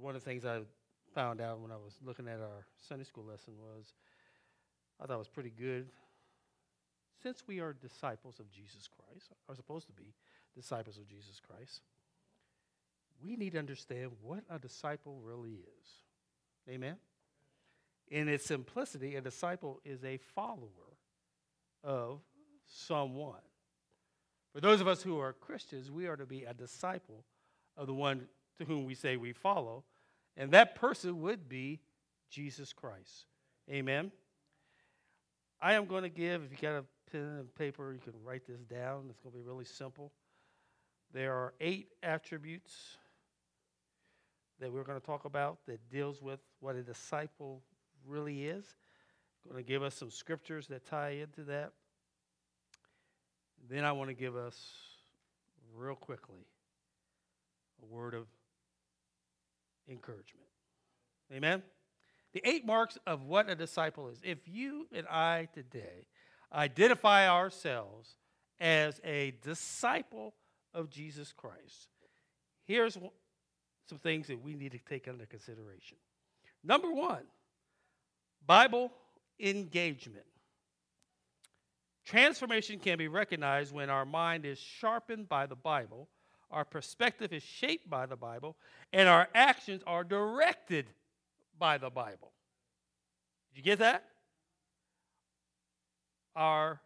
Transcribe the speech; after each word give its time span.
one 0.00 0.14
of 0.14 0.22
the 0.22 0.30
things 0.30 0.44
I 0.44 0.60
found 1.14 1.40
out 1.40 1.60
when 1.60 1.70
I 1.70 1.76
was 1.76 1.94
looking 2.04 2.28
at 2.28 2.40
our 2.40 2.66
Sunday 2.88 3.04
school 3.04 3.24
lesson 3.24 3.54
was 3.58 3.94
I 5.02 5.06
thought 5.06 5.18
was 5.18 5.28
pretty 5.28 5.52
good. 5.56 5.88
Since 7.22 7.44
we 7.46 7.60
are 7.60 7.72
disciples 7.72 8.38
of 8.38 8.50
Jesus 8.50 8.88
Christ, 8.88 9.32
are 9.48 9.54
supposed 9.54 9.86
to 9.86 9.92
be 9.92 10.14
disciples 10.54 10.98
of 10.98 11.08
Jesus 11.08 11.40
Christ, 11.40 11.80
we 13.22 13.36
need 13.36 13.52
to 13.52 13.58
understand 13.58 14.12
what 14.22 14.44
a 14.50 14.58
disciple 14.58 15.20
really 15.22 15.52
is. 15.54 15.88
Amen? 16.68 16.96
In 18.08 18.28
its 18.28 18.46
simplicity, 18.46 19.16
a 19.16 19.20
disciple 19.20 19.80
is 19.84 20.04
a 20.04 20.18
follower 20.34 20.98
of 21.82 22.20
someone. 22.66 23.40
For 24.52 24.60
those 24.60 24.80
of 24.80 24.88
us 24.88 25.02
who 25.02 25.18
are 25.18 25.32
Christians, 25.32 25.90
we 25.90 26.06
are 26.06 26.16
to 26.16 26.26
be 26.26 26.44
a 26.44 26.54
disciple 26.54 27.24
of 27.76 27.86
the 27.86 27.94
one 27.94 28.28
to 28.58 28.64
whom 28.64 28.84
we 28.84 28.94
say 28.94 29.16
we 29.16 29.32
follow, 29.32 29.84
and 30.36 30.50
that 30.52 30.74
person 30.74 31.20
would 31.22 31.48
be 31.48 31.80
Jesus 32.30 32.72
Christ. 32.72 33.26
Amen. 33.70 34.12
I 35.60 35.74
am 35.74 35.86
going 35.86 36.02
to 36.02 36.08
give, 36.08 36.44
if 36.44 36.50
you 36.50 36.58
got 36.60 36.76
a 36.76 36.84
pen 37.10 37.20
and 37.38 37.54
paper, 37.54 37.92
you 37.92 38.00
can 38.00 38.12
write 38.24 38.46
this 38.46 38.60
down. 38.60 39.06
It's 39.10 39.20
going 39.20 39.32
to 39.32 39.38
be 39.38 39.44
really 39.44 39.64
simple. 39.64 40.12
There 41.12 41.32
are 41.32 41.54
eight 41.60 41.88
attributes 42.02 42.98
that 44.60 44.72
we're 44.72 44.82
going 44.84 45.00
to 45.00 45.06
talk 45.06 45.24
about 45.24 45.58
that 45.66 45.88
deals 45.90 46.20
with 46.20 46.40
what 46.60 46.76
a 46.76 46.82
disciple 46.82 47.62
really 48.06 48.46
is. 48.46 48.64
I'm 49.44 49.52
going 49.52 49.64
to 49.64 49.68
give 49.68 49.82
us 49.82 49.94
some 49.94 50.10
scriptures 50.10 50.66
that 50.68 50.84
tie 50.86 51.10
into 51.10 51.44
that. 51.44 51.72
Then 53.68 53.84
I 53.84 53.92
want 53.92 54.10
to 54.10 54.14
give 54.14 54.36
us, 54.36 54.58
real 55.74 55.94
quickly, 55.94 56.46
a 57.82 57.86
word 57.86 58.14
of 58.14 58.26
encouragement. 59.88 60.46
Amen? 61.32 61.62
The 62.32 62.42
eight 62.44 62.66
marks 62.66 62.98
of 63.06 63.22
what 63.22 63.48
a 63.48 63.54
disciple 63.54 64.08
is. 64.08 64.20
If 64.22 64.38
you 64.46 64.86
and 64.92 65.06
I 65.08 65.48
today 65.54 66.06
identify 66.52 67.28
ourselves 67.28 68.16
as 68.60 69.00
a 69.04 69.34
disciple 69.42 70.34
of 70.74 70.90
Jesus 70.90 71.32
Christ, 71.32 71.88
here's 72.64 72.98
some 73.88 73.98
things 73.98 74.26
that 74.28 74.42
we 74.42 74.54
need 74.54 74.72
to 74.72 74.78
take 74.78 75.08
under 75.08 75.26
consideration. 75.26 75.96
Number 76.62 76.92
one, 76.92 77.22
Bible 78.46 78.92
engagement. 79.40 80.26
Transformation 82.04 82.78
can 82.78 82.98
be 82.98 83.08
recognized 83.08 83.74
when 83.74 83.90
our 83.90 84.04
mind 84.04 84.44
is 84.44 84.58
sharpened 84.58 85.28
by 85.28 85.46
the 85.46 85.56
Bible, 85.56 86.08
our 86.50 86.64
perspective 86.64 87.32
is 87.32 87.42
shaped 87.42 87.88
by 87.88 88.06
the 88.06 88.16
Bible, 88.16 88.56
and 88.92 89.08
our 89.08 89.28
actions 89.34 89.82
are 89.86 90.04
directed 90.04 90.86
by 91.58 91.78
the 91.78 91.90
Bible. 91.90 92.32
Did 93.50 93.58
you 93.58 93.62
get 93.64 93.78
that? 93.80 94.04
Our 96.34 96.80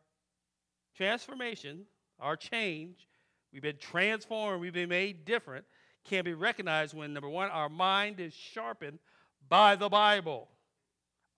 transformation, 0.96 1.86
our 2.18 2.36
change, 2.36 3.06
we've 3.52 3.62
been 3.62 3.78
transformed, 3.78 4.60
we've 4.60 4.72
been 4.72 4.88
made 4.88 5.24
different, 5.24 5.64
can 6.04 6.24
be 6.24 6.34
recognized 6.34 6.94
when, 6.94 7.12
number 7.12 7.28
one, 7.28 7.50
our 7.50 7.68
mind 7.68 8.20
is 8.20 8.32
sharpened 8.32 8.98
by 9.48 9.76
the 9.76 9.88
Bible. 9.88 10.48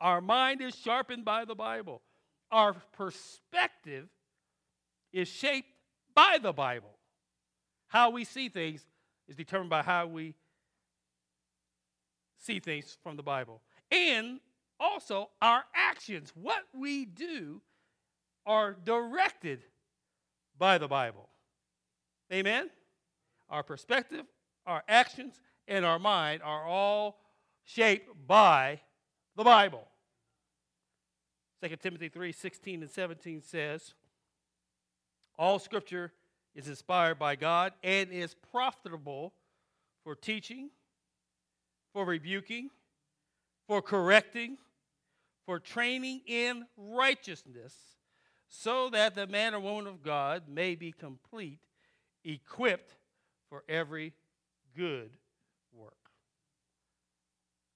Our 0.01 0.21
mind 0.21 0.61
is 0.61 0.75
sharpened 0.75 1.25
by 1.25 1.45
the 1.45 1.55
Bible. 1.55 2.03
Our 2.51 2.75
perspective 2.93 4.09
is 5.13 5.29
shaped 5.29 5.69
by 6.15 6.39
the 6.43 6.53
Bible. 6.53 6.91
How 7.93 8.09
we 8.09 8.25
see 8.25 8.49
things 8.49 8.87
is 9.29 9.37
determined 9.37 9.69
by 9.69 9.83
how 9.83 10.07
we 10.07 10.35
see 12.39 12.59
things 12.59 12.97
from 13.03 13.17
the 13.17 13.23
Bible. 13.23 13.61
And 13.91 14.41
also, 14.81 15.29
our 15.43 15.65
actions, 15.75 16.33
what 16.35 16.63
we 16.73 17.05
do, 17.05 17.61
are 18.47 18.73
directed 18.73 19.63
by 20.57 20.79
the 20.79 20.89
Bible. 20.89 21.29
Amen? 22.33 22.71
Our 23.51 23.63
perspective, 23.63 24.25
our 24.65 24.83
actions, 24.89 25.35
and 25.69 25.85
our 25.85 25.99
mind 25.99 26.41
are 26.43 26.65
all 26.65 27.19
shaped 27.63 28.09
by 28.27 28.81
the 29.37 29.45
Bible. 29.45 29.87
2 31.63 31.77
Timothy 31.77 32.09
3 32.09 32.33
16 32.33 32.81
and 32.81 32.91
17 32.91 33.43
says, 33.43 33.93
All 35.39 35.59
scripture 35.59 36.11
is 36.55 36.69
inspired 36.69 37.19
by 37.19 37.37
God 37.37 37.73
and 37.83 38.11
is 38.11 38.35
profitable 38.51 39.33
for 40.05 40.15
teaching, 40.15 40.71
for 41.93 42.05
rebuking, 42.05 42.71
for 43.67 43.81
correcting, 43.81 44.59
for 45.47 45.59
training 45.59 46.23
in 46.27 46.67
righteousness, 46.77 47.75
so 48.49 48.91
that 48.91 49.15
the 49.15 49.27
man 49.27 49.55
or 49.55 49.61
woman 49.61 49.87
of 49.87 50.03
God 50.03 50.45
may 50.49 50.75
be 50.75 50.93
complete, 50.93 51.61
equipped 52.25 52.97
for 53.49 53.65
every 53.69 54.13
good 54.77 55.11
work. 55.75 55.93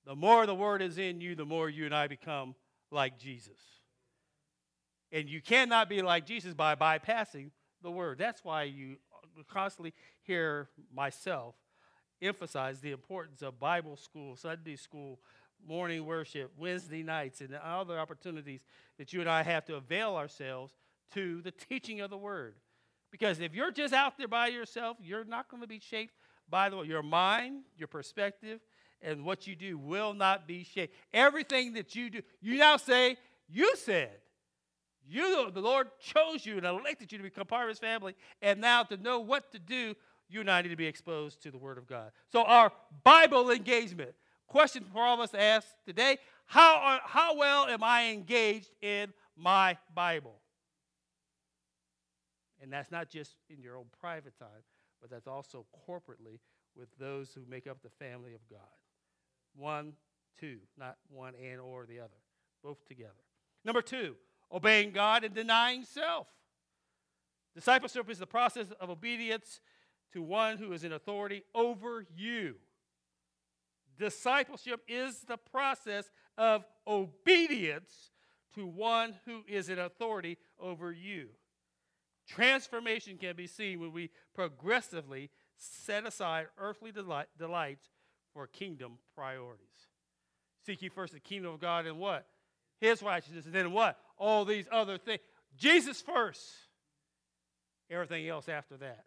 The 0.05 0.15
more 0.15 0.47
the 0.47 0.55
word 0.55 0.83
is 0.83 0.99
in 0.99 1.21
you, 1.21 1.35
the 1.35 1.47
more 1.47 1.69
you 1.69 1.87
and 1.87 1.95
I 1.95 2.07
become 2.07 2.55
like 2.91 3.19
Jesus. 3.19 3.59
And 5.11 5.29
you 5.29 5.41
cannot 5.41 5.89
be 5.89 6.03
like 6.03 6.27
Jesus 6.27 6.55
by 6.55 6.75
bypassing 6.75 7.51
the 7.87 7.91
word. 7.93 8.19
That's 8.19 8.45
why 8.45 8.65
you 8.65 8.97
constantly 9.49 9.95
hear 10.23 10.69
myself 10.93 11.55
emphasize 12.21 12.81
the 12.81 12.91
importance 12.91 13.43
of 13.43 13.61
Bible 13.61 13.97
school, 13.97 14.35
Sunday 14.37 14.75
school, 14.75 15.21
morning 15.67 16.05
worship, 16.05 16.51
Wednesday 16.59 17.03
nights, 17.03 17.41
and 17.41 17.55
other 17.55 17.99
opportunities 17.99 18.61
that 18.99 19.13
you 19.13 19.21
and 19.21 19.31
I 19.31 19.43
have 19.43 19.65
to 19.67 19.77
avail 19.77 20.17
ourselves 20.17 20.75
to 21.15 21.41
the 21.43 21.53
teaching 21.53 22.01
of 22.01 22.11
the 22.11 22.17
word. 22.17 22.55
Because 23.13 23.39
if 23.39 23.55
you're 23.55 23.71
just 23.71 23.95
out 23.95 24.19
there 24.19 24.27
by 24.27 24.49
yourself, 24.49 24.97
you're 25.01 25.25
not 25.25 25.49
going 25.49 25.63
to 25.63 25.69
be 25.69 25.79
shaped 25.79 26.13
by 26.51 26.69
the 26.69 26.77
way, 26.77 26.87
your 26.87 27.03
mind, 27.03 27.63
your 27.77 27.89
perspective, 27.89 28.61
and 29.03 29.25
what 29.25 29.47
you 29.47 29.55
do 29.55 29.79
will 29.79 30.15
not 30.15 30.47
be 30.49 30.65
shaped. 30.65 30.95
Everything 31.13 31.75
that 31.75 31.95
you 31.95 32.11
do, 32.11 32.23
you 32.41 32.59
now 32.59 32.77
say, 32.77 33.17
you 33.49 33.77
said. 33.77 34.17
You, 35.09 35.51
the 35.53 35.61
Lord 35.61 35.89
chose 36.01 36.45
you 36.45 36.57
and 36.57 36.67
elected 36.67 37.13
you 37.13 37.19
to 37.19 37.25
become 37.25 37.47
part 37.47 37.65
of 37.65 37.69
his 37.69 37.79
family, 37.79 38.15
and 38.43 38.61
now 38.61 38.83
to 38.85 38.97
know 38.97 39.21
what 39.21 39.53
to 39.53 39.59
do, 39.59 39.95
you 40.29 40.41
and 40.41 40.51
I 40.51 40.63
need 40.63 40.71
to 40.71 40.77
be 40.77 40.87
exposed 40.87 41.43
to 41.43 41.51
the 41.51 41.59
Word 41.59 41.79
of 41.79 41.87
God. 41.87 42.11
So, 42.29 42.43
our 42.43 42.73
Bible 43.05 43.51
engagement. 43.51 44.13
Question 44.49 44.85
for 44.93 45.03
all 45.03 45.15
of 45.15 45.21
us 45.21 45.31
to 45.31 45.41
ask 45.41 45.67
today 45.85 46.19
how, 46.47 46.77
are, 46.77 47.01
how 47.05 47.37
well 47.37 47.67
am 47.67 47.83
I 47.83 48.11
engaged 48.11 48.71
in 48.81 49.13
my 49.37 49.77
Bible? 49.93 50.37
And 52.63 52.73
that's 52.73 52.91
not 52.91 53.11
just 53.11 53.33
in 53.51 53.61
your 53.61 53.77
own 53.77 53.87
private 54.01 54.39
time, 54.39 54.63
but 55.01 55.11
that's 55.11 55.27
also 55.27 55.67
corporately 55.89 56.39
with 56.77 56.89
those 56.99 57.33
who 57.35 57.43
make 57.49 57.67
up 57.67 57.79
the 57.83 57.91
family 57.91 58.35
of 58.35 58.41
God. 58.49 58.61
One, 59.57 59.95
two, 60.39 60.59
not 60.79 60.97
one 61.09 61.35
and 61.35 61.61
or 61.61 61.87
the 61.87 61.99
other, 61.99 62.17
both 62.63 62.85
together. 62.87 63.13
Number 63.65 63.83
two, 63.83 64.15
obeying 64.53 64.93
God 64.93 65.25
and 65.25 65.35
denying 65.35 65.85
self. 65.85 66.27
Discipleship 67.55 68.11
is 68.11 68.19
the 68.19 68.27
process 68.27 68.67
of 68.81 68.91
obedience 68.91 69.61
to 70.13 70.23
one 70.23 70.59
who 70.59 70.73
is 70.73 70.85
in 70.85 70.93
authority 70.93 71.43
over 71.55 72.05
you. 72.15 72.57
Discipleship 73.99 74.83
is 74.87 75.21
the 75.21 75.39
process 75.39 76.11
of 76.37 76.65
obedience 76.87 78.11
to 78.55 78.67
one 78.67 79.15
who 79.25 79.43
is 79.49 79.69
in 79.69 79.79
authority 79.79 80.37
over 80.61 80.93
you. 80.93 81.29
Transformation 82.29 83.17
can 83.19 83.37
be 83.37 83.47
seen 83.47 83.81
when 83.81 83.93
we 83.93 84.11
progressively 84.35 85.31
set 85.57 86.07
aside 86.07 86.47
earthly 86.59 86.93
delight, 86.93 87.29
delights 87.39 87.87
for 88.35 88.47
kingdom 88.47 88.99
priorities. 89.15 89.89
Seek 90.67 90.83
ye 90.83 90.89
first 90.89 91.13
the 91.13 91.21
kingdom 91.21 91.55
of 91.55 91.61
God 91.61 91.87
and 91.87 91.99
what? 91.99 92.27
His 92.81 93.03
righteousness. 93.03 93.47
And 93.47 93.55
then 93.55 93.73
what? 93.73 93.99
All 94.17 94.45
these 94.45 94.67
other 94.71 94.99
things. 94.99 95.21
Jesus 95.57 96.01
first. 96.01 96.43
Everything 97.91 98.29
else 98.29 98.49
after 98.49 98.77
that. 98.79 99.05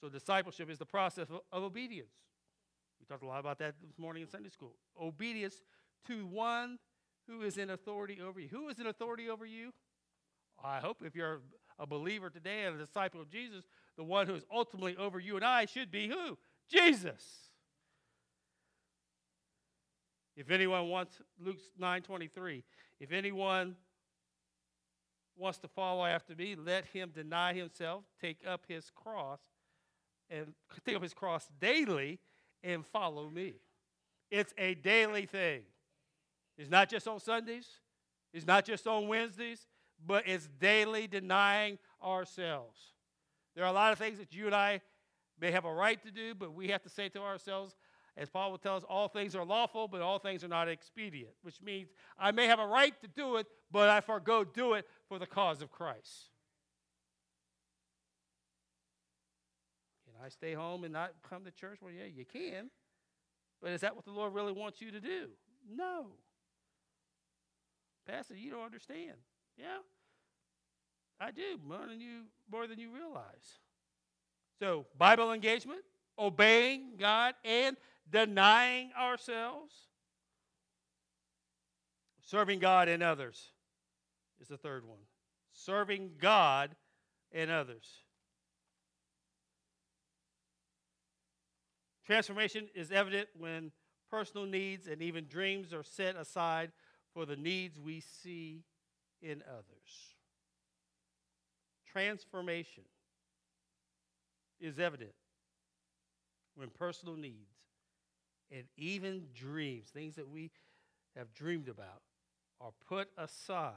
So 0.00 0.08
discipleship 0.08 0.70
is 0.70 0.78
the 0.78 0.86
process 0.86 1.28
of, 1.28 1.40
of 1.52 1.62
obedience. 1.62 2.12
We 3.00 3.06
talked 3.06 3.22
a 3.22 3.26
lot 3.26 3.40
about 3.40 3.58
that 3.58 3.74
this 3.86 3.98
morning 3.98 4.22
in 4.22 4.28
Sunday 4.28 4.50
school. 4.50 4.74
Obedience 5.00 5.54
to 6.06 6.26
one 6.26 6.78
who 7.28 7.42
is 7.42 7.58
in 7.58 7.70
authority 7.70 8.18
over 8.20 8.40
you. 8.40 8.48
Who 8.48 8.68
is 8.68 8.78
in 8.78 8.86
authority 8.86 9.28
over 9.28 9.44
you? 9.44 9.72
I 10.62 10.78
hope 10.78 11.02
if 11.04 11.14
you're 11.14 11.40
a 11.78 11.86
believer 11.86 12.30
today 12.30 12.64
and 12.64 12.76
a 12.80 12.84
disciple 12.84 13.20
of 13.20 13.30
Jesus, 13.30 13.64
the 13.96 14.04
one 14.04 14.26
who 14.26 14.34
is 14.34 14.44
ultimately 14.52 14.96
over 14.96 15.18
you 15.18 15.36
and 15.36 15.44
I 15.44 15.64
should 15.64 15.90
be 15.90 16.08
who? 16.08 16.38
Jesus. 16.70 17.50
If 20.36 20.50
anyone 20.50 20.88
wants 20.88 21.20
Luke 21.38 21.58
9:23, 21.78 22.62
if 23.00 23.12
anyone 23.12 23.76
wants 25.36 25.58
to 25.58 25.68
follow 25.68 26.04
after 26.04 26.34
me, 26.34 26.54
let 26.54 26.84
him 26.86 27.10
deny 27.14 27.54
himself, 27.54 28.04
take 28.20 28.38
up 28.46 28.62
his 28.68 28.90
cross 28.94 29.40
and 30.28 30.52
take 30.86 30.94
up 30.94 31.02
his 31.02 31.14
cross 31.14 31.48
daily 31.60 32.20
and 32.62 32.86
follow 32.86 33.28
me. 33.28 33.54
It's 34.30 34.52
a 34.58 34.74
daily 34.74 35.26
thing. 35.26 35.62
It's 36.58 36.70
not 36.70 36.90
just 36.90 37.08
on 37.08 37.18
Sundays, 37.20 37.66
it's 38.32 38.46
not 38.46 38.64
just 38.64 38.86
on 38.86 39.08
Wednesdays, 39.08 39.66
but 40.06 40.28
it's 40.28 40.48
daily 40.60 41.06
denying 41.06 41.78
ourselves. 42.02 42.78
There 43.56 43.64
are 43.64 43.70
a 43.70 43.72
lot 43.72 43.92
of 43.92 43.98
things 43.98 44.18
that 44.18 44.32
you 44.34 44.46
and 44.46 44.54
I 44.54 44.82
may 45.40 45.50
have 45.50 45.64
a 45.64 45.72
right 45.72 46.00
to 46.02 46.10
do, 46.10 46.34
but 46.34 46.54
we 46.54 46.68
have 46.68 46.82
to 46.82 46.90
say 46.90 47.08
to 47.10 47.20
ourselves, 47.20 47.74
as 48.16 48.28
Paul 48.28 48.50
will 48.50 48.58
tell 48.58 48.76
us, 48.76 48.84
all 48.88 49.08
things 49.08 49.34
are 49.34 49.44
lawful, 49.44 49.88
but 49.88 50.00
all 50.00 50.18
things 50.18 50.44
are 50.44 50.48
not 50.48 50.68
expedient, 50.68 51.32
which 51.42 51.62
means 51.62 51.88
I 52.18 52.32
may 52.32 52.46
have 52.46 52.58
a 52.58 52.66
right 52.66 52.98
to 53.00 53.08
do 53.08 53.36
it, 53.36 53.46
but 53.70 53.88
I 53.88 54.00
forego 54.00 54.44
do 54.44 54.74
it 54.74 54.86
for 55.08 55.18
the 55.18 55.26
cause 55.26 55.62
of 55.62 55.70
Christ. 55.70 56.30
Can 60.04 60.14
I 60.24 60.28
stay 60.28 60.52
home 60.52 60.84
and 60.84 60.92
not 60.92 61.12
come 61.28 61.44
to 61.44 61.50
church? 61.50 61.78
Well, 61.80 61.92
yeah, 61.92 62.04
you 62.04 62.24
can. 62.24 62.70
But 63.62 63.72
is 63.72 63.82
that 63.82 63.94
what 63.94 64.04
the 64.04 64.10
Lord 64.10 64.34
really 64.34 64.52
wants 64.52 64.80
you 64.80 64.90
to 64.90 65.00
do? 65.00 65.28
No. 65.70 66.06
Pastor, 68.06 68.34
you 68.34 68.50
don't 68.50 68.64
understand. 68.64 69.16
Yeah? 69.56 69.78
I 71.20 71.30
do, 71.30 71.60
more 71.66 71.86
than 71.86 72.00
you 72.00 72.22
more 72.50 72.66
than 72.66 72.78
you 72.78 72.90
realize. 72.94 73.58
So, 74.58 74.86
Bible 74.98 75.32
engagement, 75.32 75.80
obeying 76.18 76.96
God 76.98 77.34
and 77.44 77.76
denying 78.10 78.90
ourselves. 78.98 79.74
Serving 82.22 82.58
God 82.60 82.88
and 82.88 83.02
others 83.02 83.50
is 84.40 84.48
the 84.48 84.56
third 84.56 84.86
one. 84.86 85.00
Serving 85.52 86.12
God 86.20 86.76
and 87.32 87.50
others. 87.50 87.86
Transformation 92.06 92.68
is 92.74 92.90
evident 92.92 93.28
when 93.38 93.72
personal 94.10 94.46
needs 94.46 94.86
and 94.86 95.02
even 95.02 95.26
dreams 95.26 95.72
are 95.72 95.84
set 95.84 96.16
aside 96.16 96.72
for 97.14 97.24
the 97.24 97.36
needs 97.36 97.78
we 97.78 98.00
see 98.00 98.64
in 99.22 99.42
others. 99.48 100.14
Transformation 101.92 102.84
is 104.60 104.78
evident 104.78 105.12
when 106.54 106.68
personal 106.68 107.16
needs 107.16 107.49
and 108.50 108.64
even 108.76 109.28
dreams, 109.34 109.88
things 109.88 110.16
that 110.16 110.28
we 110.28 110.50
have 111.16 111.32
dreamed 111.32 111.68
about, 111.68 112.02
are 112.60 112.72
put 112.88 113.08
aside 113.16 113.74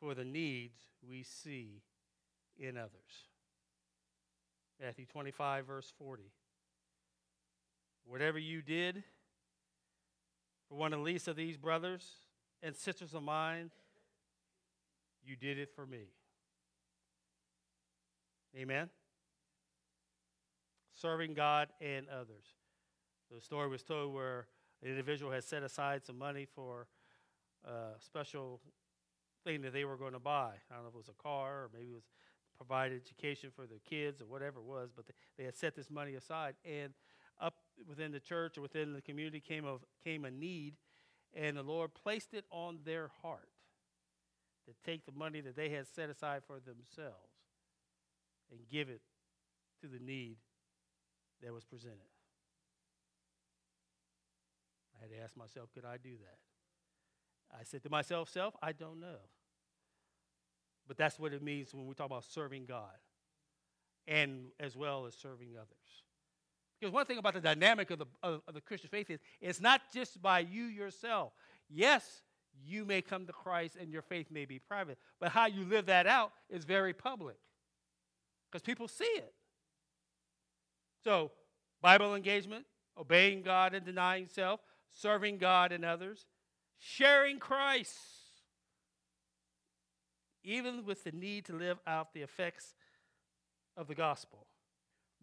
for 0.00 0.14
the 0.14 0.24
needs 0.24 0.78
we 1.08 1.22
see 1.22 1.82
in 2.58 2.76
others. 2.76 2.90
Matthew 4.80 5.06
25, 5.06 5.66
verse 5.66 5.92
40. 5.98 6.24
Whatever 8.06 8.38
you 8.38 8.60
did 8.60 9.02
for 10.68 10.76
one 10.76 10.92
of 10.92 10.98
the 10.98 11.04
least 11.04 11.28
of 11.28 11.36
these 11.36 11.56
brothers 11.56 12.04
and 12.62 12.76
sisters 12.76 13.14
of 13.14 13.22
mine, 13.22 13.70
you 15.24 15.36
did 15.36 15.58
it 15.58 15.70
for 15.74 15.86
me. 15.86 16.08
Amen? 18.56 18.90
Serving 20.92 21.34
God 21.34 21.68
and 21.80 22.06
others. 22.08 22.44
The 23.34 23.40
story 23.40 23.68
was 23.68 23.82
told 23.82 24.14
where 24.14 24.46
an 24.82 24.88
individual 24.88 25.32
had 25.32 25.42
set 25.42 25.64
aside 25.64 26.04
some 26.04 26.18
money 26.18 26.46
for 26.54 26.86
a 27.64 27.98
special 27.98 28.60
thing 29.42 29.62
that 29.62 29.72
they 29.72 29.84
were 29.84 29.96
going 29.96 30.12
to 30.12 30.20
buy. 30.20 30.52
I 30.70 30.74
don't 30.74 30.84
know 30.84 30.88
if 30.90 30.94
it 30.94 30.98
was 30.98 31.08
a 31.08 31.22
car 31.22 31.64
or 31.64 31.70
maybe 31.72 31.90
it 31.90 31.94
was 31.94 32.04
provide 32.56 32.92
education 32.92 33.50
for 33.54 33.66
their 33.66 33.80
kids 33.88 34.22
or 34.22 34.26
whatever 34.26 34.60
it 34.60 34.64
was, 34.64 34.90
but 34.94 35.04
they, 35.36 35.44
had 35.44 35.56
set 35.56 35.74
this 35.74 35.90
money 35.90 36.14
aside. 36.14 36.54
And 36.64 36.92
up 37.40 37.56
within 37.88 38.12
the 38.12 38.20
church 38.20 38.56
or 38.56 38.60
within 38.60 38.92
the 38.92 39.02
community 39.02 39.40
came 39.40 39.66
came 40.04 40.24
a 40.24 40.30
need, 40.30 40.74
and 41.34 41.56
the 41.56 41.64
Lord 41.64 41.90
placed 41.94 42.32
it 42.34 42.44
on 42.52 42.78
their 42.84 43.10
heart 43.22 43.48
to 44.66 44.72
take 44.88 45.04
the 45.04 45.12
money 45.12 45.40
that 45.40 45.56
they 45.56 45.70
had 45.70 45.88
set 45.88 46.08
aside 46.08 46.42
for 46.46 46.60
themselves 46.60 47.34
and 48.52 48.60
give 48.70 48.88
it 48.88 49.00
to 49.80 49.88
the 49.88 49.98
need 49.98 50.36
that 51.42 51.52
was 51.52 51.64
presented. 51.64 52.13
Had 55.04 55.18
to 55.18 55.22
ask 55.22 55.36
myself, 55.36 55.68
could 55.74 55.84
I 55.84 55.98
do 55.98 56.10
that? 56.10 57.58
I 57.60 57.62
said 57.64 57.82
to 57.82 57.90
myself, 57.90 58.30
self, 58.30 58.54
I 58.62 58.72
don't 58.72 59.00
know. 59.00 59.20
But 60.88 60.96
that's 60.96 61.18
what 61.18 61.34
it 61.34 61.42
means 61.42 61.74
when 61.74 61.86
we 61.86 61.94
talk 61.94 62.06
about 62.06 62.24
serving 62.24 62.64
God 62.64 62.96
and 64.08 64.46
as 64.58 64.76
well 64.76 65.04
as 65.04 65.14
serving 65.14 65.50
others. 65.56 65.68
Because 66.80 66.92
one 66.92 67.04
thing 67.04 67.18
about 67.18 67.34
the 67.34 67.40
dynamic 67.40 67.90
of 67.90 67.98
the, 67.98 68.06
of, 68.22 68.40
of 68.48 68.54
the 68.54 68.62
Christian 68.62 68.88
faith 68.88 69.10
is 69.10 69.20
it's 69.42 69.60
not 69.60 69.82
just 69.92 70.22
by 70.22 70.40
you 70.40 70.64
yourself. 70.64 71.32
Yes, 71.68 72.22
you 72.66 72.86
may 72.86 73.02
come 73.02 73.26
to 73.26 73.32
Christ 73.32 73.76
and 73.78 73.90
your 73.90 74.02
faith 74.02 74.30
may 74.30 74.46
be 74.46 74.58
private, 74.58 74.98
but 75.20 75.30
how 75.30 75.46
you 75.46 75.64
live 75.64 75.86
that 75.86 76.06
out 76.06 76.32
is 76.48 76.64
very 76.64 76.94
public 76.94 77.36
because 78.50 78.62
people 78.62 78.88
see 78.88 79.04
it. 79.04 79.34
So, 81.02 81.30
Bible 81.82 82.14
engagement, 82.14 82.64
obeying 82.98 83.42
God 83.42 83.74
and 83.74 83.84
denying 83.84 84.28
self, 84.28 84.60
serving 84.94 85.38
God 85.38 85.72
and 85.72 85.84
others, 85.84 86.26
sharing 86.78 87.38
Christ, 87.38 87.98
even 90.42 90.84
with 90.84 91.04
the 91.04 91.12
need 91.12 91.44
to 91.46 91.52
live 91.52 91.78
out 91.86 92.14
the 92.14 92.22
effects 92.22 92.74
of 93.76 93.88
the 93.88 93.94
gospel 93.94 94.46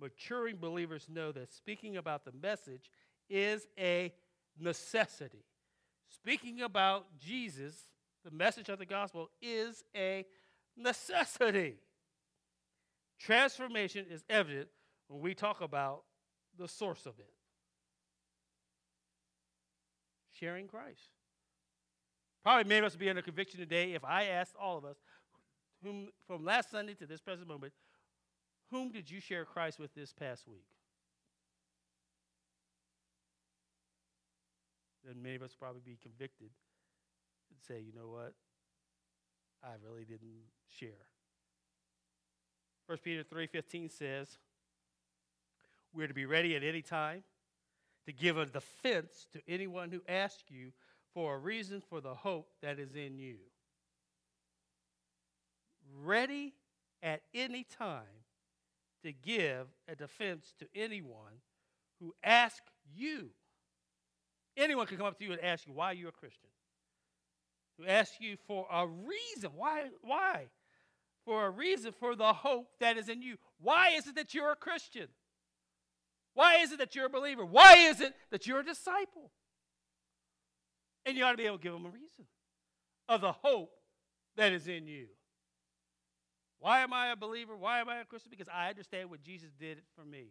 maturing 0.01 0.57
believers 0.57 1.07
know 1.07 1.31
that 1.31 1.53
speaking 1.53 1.95
about 1.95 2.25
the 2.25 2.31
message 2.41 2.89
is 3.29 3.67
a 3.79 4.11
necessity. 4.59 5.45
Speaking 6.09 6.61
about 6.61 7.05
Jesus, 7.19 7.85
the 8.25 8.31
message 8.31 8.67
of 8.67 8.79
the 8.79 8.85
gospel, 8.85 9.29
is 9.41 9.83
a 9.95 10.25
necessity. 10.75 11.75
Transformation 13.19 14.05
is 14.09 14.23
evident 14.29 14.67
when 15.07 15.21
we 15.21 15.35
talk 15.35 15.61
about 15.61 16.03
the 16.57 16.67
source 16.67 17.05
of 17.05 17.19
it 17.19 17.31
sharing 20.41 20.67
Christ. 20.67 21.09
Probably 22.43 22.67
many 22.67 22.79
of 22.79 22.85
us 22.85 22.93
would 22.93 22.99
be 22.99 23.09
under 23.09 23.21
conviction 23.21 23.59
today 23.59 23.93
if 23.93 24.03
I 24.03 24.25
asked 24.25 24.55
all 24.59 24.77
of 24.77 24.85
us, 24.85 24.97
whom 25.83 26.09
from 26.25 26.43
last 26.43 26.71
Sunday 26.71 26.95
to 26.95 27.05
this 27.05 27.21
present 27.21 27.47
moment, 27.47 27.73
whom 28.71 28.91
did 28.91 29.09
you 29.09 29.19
share 29.19 29.45
Christ 29.45 29.79
with 29.79 29.93
this 29.93 30.11
past 30.13 30.47
week? 30.47 30.65
Then 35.05 35.21
many 35.21 35.35
of 35.35 35.43
us 35.43 35.55
probably 35.57 35.81
be 35.83 35.97
convicted 36.01 36.49
and 37.49 37.59
say, 37.67 37.83
you 37.85 37.93
know 37.93 38.09
what? 38.09 38.33
I 39.63 39.73
really 39.87 40.05
didn't 40.05 40.41
share. 40.67 40.89
1 42.87 42.97
Peter 43.03 43.23
3:15 43.23 43.91
says, 43.91 44.37
we're 45.93 46.07
to 46.07 46.13
be 46.13 46.25
ready 46.25 46.55
at 46.55 46.63
any 46.63 46.81
time 46.81 47.23
to 48.05 48.13
give 48.13 48.37
a 48.37 48.45
defense 48.45 49.27
to 49.33 49.41
anyone 49.47 49.91
who 49.91 50.01
asks 50.07 50.43
you 50.49 50.71
for 51.13 51.35
a 51.35 51.37
reason 51.37 51.81
for 51.89 52.01
the 52.01 52.13
hope 52.13 52.47
that 52.61 52.79
is 52.79 52.95
in 52.95 53.17
you. 53.17 53.35
Ready 56.03 56.53
at 57.03 57.21
any 57.33 57.63
time 57.63 58.03
to 59.03 59.11
give 59.11 59.67
a 59.87 59.95
defense 59.95 60.53
to 60.59 60.67
anyone 60.75 61.41
who 61.99 62.13
asks 62.23 62.71
you. 62.95 63.29
Anyone 64.57 64.87
can 64.87 64.97
come 64.97 65.05
up 65.05 65.17
to 65.19 65.25
you 65.25 65.31
and 65.31 65.41
ask 65.41 65.67
you 65.67 65.73
why 65.73 65.93
you're 65.93 66.09
a 66.09 66.13
Christian. 66.13 66.49
Who 67.77 67.85
asks 67.85 68.17
you 68.19 68.37
for 68.47 68.67
a 68.71 68.85
reason. 68.85 69.51
Why? 69.55 69.89
Why? 70.01 70.47
For 71.25 71.45
a 71.45 71.49
reason 71.49 71.93
for 71.99 72.15
the 72.15 72.33
hope 72.33 72.67
that 72.79 72.97
is 72.97 73.09
in 73.09 73.21
you. 73.21 73.37
Why 73.59 73.91
is 73.91 74.07
it 74.07 74.15
that 74.15 74.33
you're 74.33 74.51
a 74.51 74.55
Christian? 74.55 75.07
Why 76.33 76.57
is 76.57 76.71
it 76.71 76.79
that 76.79 76.95
you're 76.95 77.07
a 77.07 77.09
believer? 77.09 77.45
Why 77.45 77.75
is 77.77 77.99
it 78.01 78.13
that 78.31 78.47
you're 78.47 78.59
a 78.59 78.65
disciple? 78.65 79.31
And 81.05 81.17
you 81.17 81.23
ought 81.23 81.31
to 81.31 81.37
be 81.37 81.45
able 81.45 81.57
to 81.57 81.63
give 81.63 81.73
them 81.73 81.85
a 81.85 81.89
reason 81.89 82.25
of 83.09 83.21
the 83.21 83.31
hope 83.31 83.71
that 84.37 84.53
is 84.53 84.67
in 84.67 84.87
you. 84.87 85.07
Why 86.59 86.81
am 86.81 86.93
I 86.93 87.11
a 87.11 87.15
believer? 87.15 87.57
Why 87.57 87.81
am 87.81 87.89
I 87.89 87.97
a 87.97 88.05
Christian? 88.05 88.29
Because 88.29 88.47
I 88.47 88.69
understand 88.69 89.09
what 89.09 89.23
Jesus 89.23 89.49
did 89.59 89.81
for 89.95 90.05
me. 90.05 90.27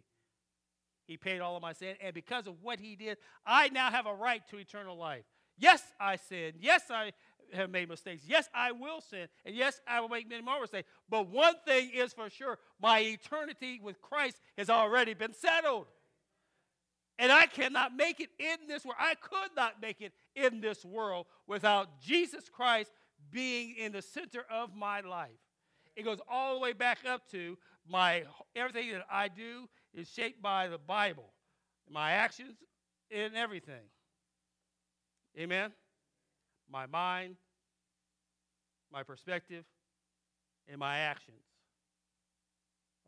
He 1.07 1.17
paid 1.17 1.41
all 1.41 1.57
of 1.57 1.63
my 1.63 1.73
sin, 1.73 1.97
and 2.01 2.15
because 2.15 2.47
of 2.47 2.63
what 2.63 2.79
he 2.79 2.95
did, 2.95 3.19
I 3.45 3.69
now 3.71 3.91
have 3.91 4.07
a 4.07 4.15
right 4.15 4.47
to 4.51 4.59
eternal 4.59 4.97
life. 4.97 5.25
Yes, 5.59 5.83
I 5.99 6.17
sinned. 6.17 6.55
Yes, 6.61 6.85
I 6.89 7.13
have 7.55 7.71
made 7.71 7.89
mistakes. 7.89 8.23
Yes, 8.27 8.49
I 8.55 8.73
will 8.73 9.01
sin. 9.01 9.29
And 9.45 9.55
yes, 9.55 9.81
I 9.87 10.01
will 10.01 10.09
make 10.09 10.29
many 10.29 10.43
more 10.43 10.61
mistakes. 10.61 10.89
But 11.09 11.29
one 11.29 11.55
thing 11.67 11.91
is 11.95 12.13
for 12.13 12.31
sure 12.31 12.59
my 12.81 13.01
eternity 13.01 13.81
with 13.83 14.01
Christ 14.01 14.41
has 14.57 14.71
already 14.71 15.15
been 15.15 15.35
settled. 15.35 15.87
And 17.19 17.31
I 17.31 17.47
cannot 17.47 17.95
make 17.95 18.21
it 18.21 18.31
in 18.39 18.67
this 18.67 18.85
world. 18.85 18.97
I 18.99 19.15
could 19.15 19.51
not 19.57 19.83
make 19.83 20.01
it 20.01 20.13
in 20.35 20.61
this 20.61 20.85
world 20.85 21.27
without 21.47 22.01
Jesus 22.01 22.49
Christ 22.49 22.91
being 23.31 23.77
in 23.77 23.93
the 23.93 24.03
center 24.03 24.45
of 24.51 24.75
my 24.75 25.01
life. 25.01 25.31
It 25.97 26.05
goes 26.05 26.19
all 26.31 26.55
the 26.55 26.61
way 26.61 26.73
back 26.73 27.01
up 27.07 27.31
to 27.33 27.59
my 27.87 28.25
everything 28.57 28.93
that 28.93 29.05
I 29.11 29.29
do 29.29 29.69
is 29.93 30.09
shaped 30.09 30.41
by 30.41 30.69
the 30.69 30.79
Bible. 30.79 31.33
my 31.91 32.13
actions, 32.13 32.57
and 33.11 33.35
everything. 33.35 33.83
Amen? 35.39 35.73
My 36.71 36.87
mind, 36.87 37.37
my 38.93 39.03
perspective, 39.03 39.65
and 40.69 40.79
my 40.79 40.99
actions 40.99 41.43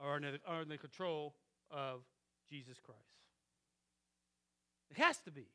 are 0.01 0.17
under, 0.17 0.33
the, 0.33 0.39
under 0.47 0.65
the 0.65 0.79
control 0.79 1.35
of 1.71 2.01
Jesus 2.51 2.79
Christ. 2.85 3.01
It 4.91 4.99
has 4.99 5.19
to 5.21 5.31
be. 5.31 5.47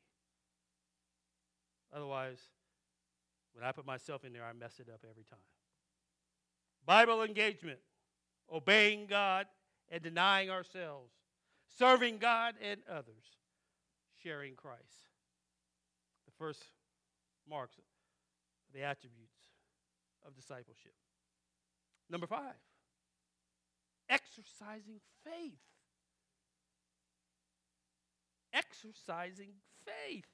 Otherwise, 1.94 2.38
when 3.52 3.64
I 3.64 3.72
put 3.72 3.86
myself 3.86 4.24
in 4.24 4.32
there, 4.32 4.44
I 4.44 4.52
mess 4.52 4.74
it 4.78 4.88
up 4.92 5.00
every 5.08 5.24
time. 5.24 5.38
Bible 6.86 7.22
engagement, 7.22 7.78
obeying 8.52 9.06
God 9.06 9.46
and 9.90 10.02
denying 10.02 10.50
ourselves, 10.50 11.12
serving 11.78 12.18
God 12.18 12.54
and 12.62 12.80
others, 12.90 13.36
sharing 14.22 14.54
Christ. 14.54 14.82
The 16.26 16.32
first 16.38 16.62
marks, 17.48 17.76
the 18.72 18.82
attributes 18.82 19.36
of 20.26 20.34
discipleship. 20.34 20.94
Number 22.10 22.26
five, 22.26 22.54
exercising 24.08 25.00
faith. 25.24 25.58
Exercising 28.52 29.50
faith. 29.84 30.24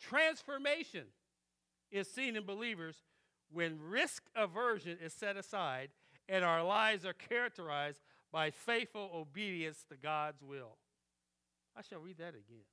Transformation 0.00 1.06
is 1.90 2.08
seen 2.08 2.36
in 2.36 2.44
believers 2.44 2.96
when 3.50 3.78
risk 3.80 4.24
aversion 4.34 4.98
is 5.02 5.12
set 5.12 5.36
aside 5.36 5.90
and 6.28 6.44
our 6.44 6.62
lives 6.62 7.04
are 7.04 7.12
characterized 7.12 8.00
by 8.32 8.50
faithful 8.50 9.10
obedience 9.14 9.84
to 9.88 9.96
God's 9.96 10.42
will. 10.42 10.76
I 11.76 11.82
shall 11.82 12.00
read 12.00 12.18
that 12.18 12.30
again. 12.30 12.66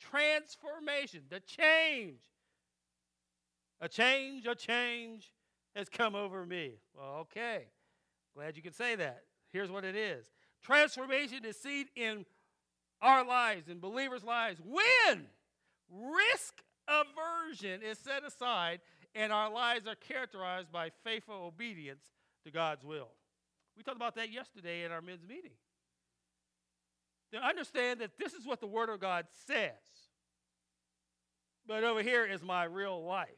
Transformation, 0.00 1.22
the 1.30 1.40
change. 1.40 2.20
A 3.80 3.88
change, 3.88 4.46
a 4.46 4.54
change 4.54 5.32
has 5.74 5.88
come 5.88 6.14
over 6.14 6.46
me. 6.46 6.74
Well, 6.96 7.16
okay. 7.22 7.66
Glad 8.34 8.56
you 8.56 8.62
could 8.62 8.74
say 8.74 8.94
that. 8.96 9.22
Here's 9.52 9.70
what 9.70 9.84
it 9.84 9.96
is 9.96 10.26
transformation 10.62 11.44
is 11.44 11.56
seen 11.60 11.86
in 11.94 12.24
our 13.02 13.24
lives, 13.24 13.68
in 13.68 13.78
believers' 13.78 14.24
lives, 14.24 14.60
when 14.64 15.26
risk 15.90 16.62
aversion 16.88 17.82
is 17.82 17.98
set 17.98 18.24
aside 18.24 18.80
and 19.14 19.32
our 19.32 19.50
lives 19.50 19.86
are 19.86 19.94
characterized 19.94 20.72
by 20.72 20.90
faithful 21.04 21.46
obedience 21.46 22.04
to 22.44 22.50
God's 22.50 22.84
will. 22.84 23.10
We 23.76 23.82
talked 23.82 23.96
about 23.96 24.14
that 24.16 24.32
yesterday 24.32 24.84
in 24.84 24.92
our 24.92 25.02
men's 25.02 25.26
meeting. 25.26 25.52
To 27.32 27.38
understand 27.38 28.00
that 28.00 28.18
this 28.18 28.32
is 28.32 28.46
what 28.46 28.60
the 28.60 28.66
Word 28.66 28.88
of 28.88 29.00
God 29.00 29.26
says, 29.46 29.72
but 31.66 31.82
over 31.82 32.02
here 32.02 32.24
is 32.24 32.42
my 32.42 32.64
real 32.64 33.04
life. 33.04 33.28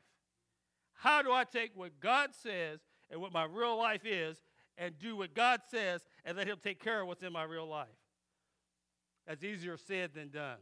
How 0.96 1.22
do 1.22 1.32
I 1.32 1.44
take 1.44 1.72
what 1.74 2.00
God 2.00 2.30
says 2.32 2.80
and 3.10 3.20
what 3.20 3.32
my 3.32 3.44
real 3.44 3.76
life 3.76 4.02
is 4.04 4.38
and 4.76 4.98
do 4.98 5.16
what 5.16 5.34
God 5.34 5.60
says 5.70 6.02
and 6.24 6.36
let 6.36 6.46
Him 6.46 6.58
take 6.62 6.82
care 6.82 7.02
of 7.02 7.08
what's 7.08 7.22
in 7.22 7.32
my 7.32 7.44
real 7.44 7.66
life? 7.66 7.88
That's 9.26 9.44
easier 9.44 9.76
said 9.76 10.14
than 10.14 10.30
done. 10.30 10.58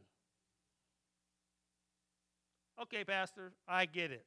Okay, 2.81 3.05
Pastor, 3.05 3.53
I 3.69 3.87
get 3.87 4.11
it. 4.11 4.25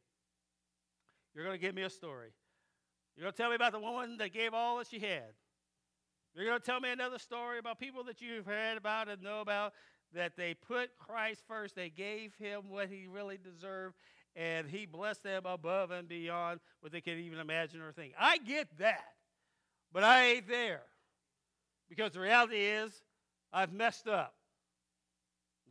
You're 1.36 1.44
going 1.44 1.58
to 1.58 1.62
give 1.62 1.76
me 1.76 1.84
a 1.84 1.90
story. 1.90 2.30
You're 3.16 3.24
going 3.24 3.34
to 3.34 3.38
tell 3.38 3.50
me 3.50 3.56
about 3.56 3.74
the 3.74 3.80
woman 3.80 4.18
that 4.18 4.32
gave 4.32 4.54
all 4.54 4.78
that 4.78 4.88
she 4.88 5.00
had. 5.00 5.34
You're 6.34 6.46
going 6.46 6.60
to 6.60 6.66
tell 6.66 6.80
me 6.80 6.90
another 6.90 7.20
story 7.20 7.58
about 7.58 7.80
people 7.80 8.04
that 8.06 8.22
you've 8.22 8.46
heard 8.46 8.78
about 8.78 9.10
and 9.10 9.22
know 9.22 9.42
about 9.42 9.74
that 10.14 10.38
they 10.38 10.54
put 10.54 10.96
Christ 10.98 11.42
first. 11.48 11.76
They 11.76 11.90
gave 11.90 12.36
him 12.36 12.70
what 12.70 12.90
he 12.90 13.08
really 13.08 13.38
deserved, 13.38 13.96
and 14.38 14.70
he 14.70 14.86
blessed 14.86 15.24
them 15.24 15.48
above 15.48 15.90
and 15.90 16.08
beyond 16.08 16.60
what 16.80 16.92
they 16.92 17.02
could 17.02 17.18
even 17.18 17.40
imagine 17.40 17.82
or 17.82 17.92
think. 17.92 18.14
I 18.18 18.38
get 18.38 18.68
that, 18.78 19.16
but 19.92 20.04
I 20.04 20.26
ain't 20.28 20.48
there. 20.48 20.84
Because 21.90 22.12
the 22.12 22.20
reality 22.20 22.58
is, 22.58 22.92
I've 23.52 23.74
messed 23.74 24.08
up. 24.08 24.36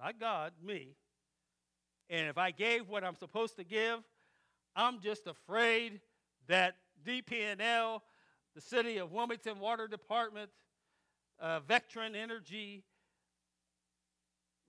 Not 0.03 0.19
God, 0.19 0.53
me. 0.63 0.97
And 2.11 2.29
if 2.29 2.39
I 2.39 2.51
gave 2.51 2.89
what 2.89 3.05
I'm 3.05 3.15
supposed 3.15 3.57
to 3.57 3.65
give, 3.65 4.01
I'm 4.75 5.01
just 5.01 5.29
afraid 5.29 6.01
that 6.49 6.75
DP&L, 7.07 8.03
the 8.55 8.61
City 8.61 8.99
of 8.99 9.13
Wilmington 9.13 9.61
Water 9.61 9.87
Department, 9.87 10.51
uh, 11.41 11.61
Vectren 11.61 12.17
Energy, 12.17 12.83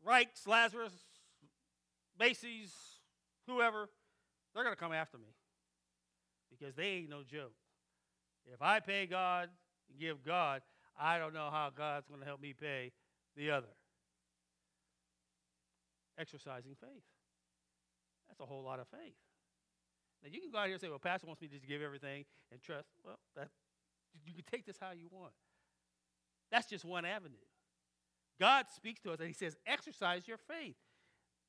Rike's, 0.04 0.46
Lazarus, 0.46 0.94
Macy's, 2.20 2.74
whoever, 3.48 3.90
they're 4.54 4.64
going 4.64 4.76
to 4.76 4.80
come 4.80 4.94
after 4.94 5.18
me 5.18 5.34
because 6.50 6.76
they 6.76 6.88
ain't 6.88 7.10
no 7.10 7.24
joke. 7.24 7.54
If 8.54 8.62
I 8.62 8.80
pay 8.80 9.06
God 9.06 9.50
and 9.90 10.00
give 10.00 10.24
God, 10.24 10.62
I 11.00 11.18
don't 11.20 11.34
know 11.34 11.50
how 11.52 11.72
God's 11.76 12.08
going 12.08 12.20
to 12.20 12.26
help 12.26 12.42
me 12.42 12.54
pay 12.54 12.92
the 13.36 13.52
other. 13.52 13.68
Exercising 16.18 16.76
faith. 16.80 17.04
That's 18.28 18.40
a 18.40 18.46
whole 18.46 18.64
lot 18.64 18.80
of 18.80 18.88
faith. 18.88 19.16
Now 20.24 20.30
you 20.32 20.42
can 20.42 20.50
go 20.50 20.58
out 20.58 20.66
here 20.66 20.74
and 20.74 20.82
say, 20.82 20.90
"Well, 20.90 21.00
Pastor 21.00 21.28
wants 21.28 21.42
me 21.42 21.48
to 21.48 21.54
just 21.54 21.68
give 21.68 21.82
everything 21.82 22.26
and 22.52 22.60
trust." 22.62 22.90
Well, 23.06 23.20
that 23.36 23.50
you 24.26 24.34
can 24.34 24.44
take 24.44 24.66
this 24.66 24.78
how 24.80 24.92
you 24.92 25.08
want. 25.12 25.34
That's 26.52 26.68
just 26.68 26.84
one 26.84 27.06
avenue. 27.06 27.36
God 28.40 28.66
speaks 28.76 29.00
to 29.02 29.12
us 29.12 29.20
and 29.20 29.28
He 29.28 29.34
says, 29.34 29.56
"Exercise 29.68 30.28
your 30.28 30.38
faith." 30.38 30.76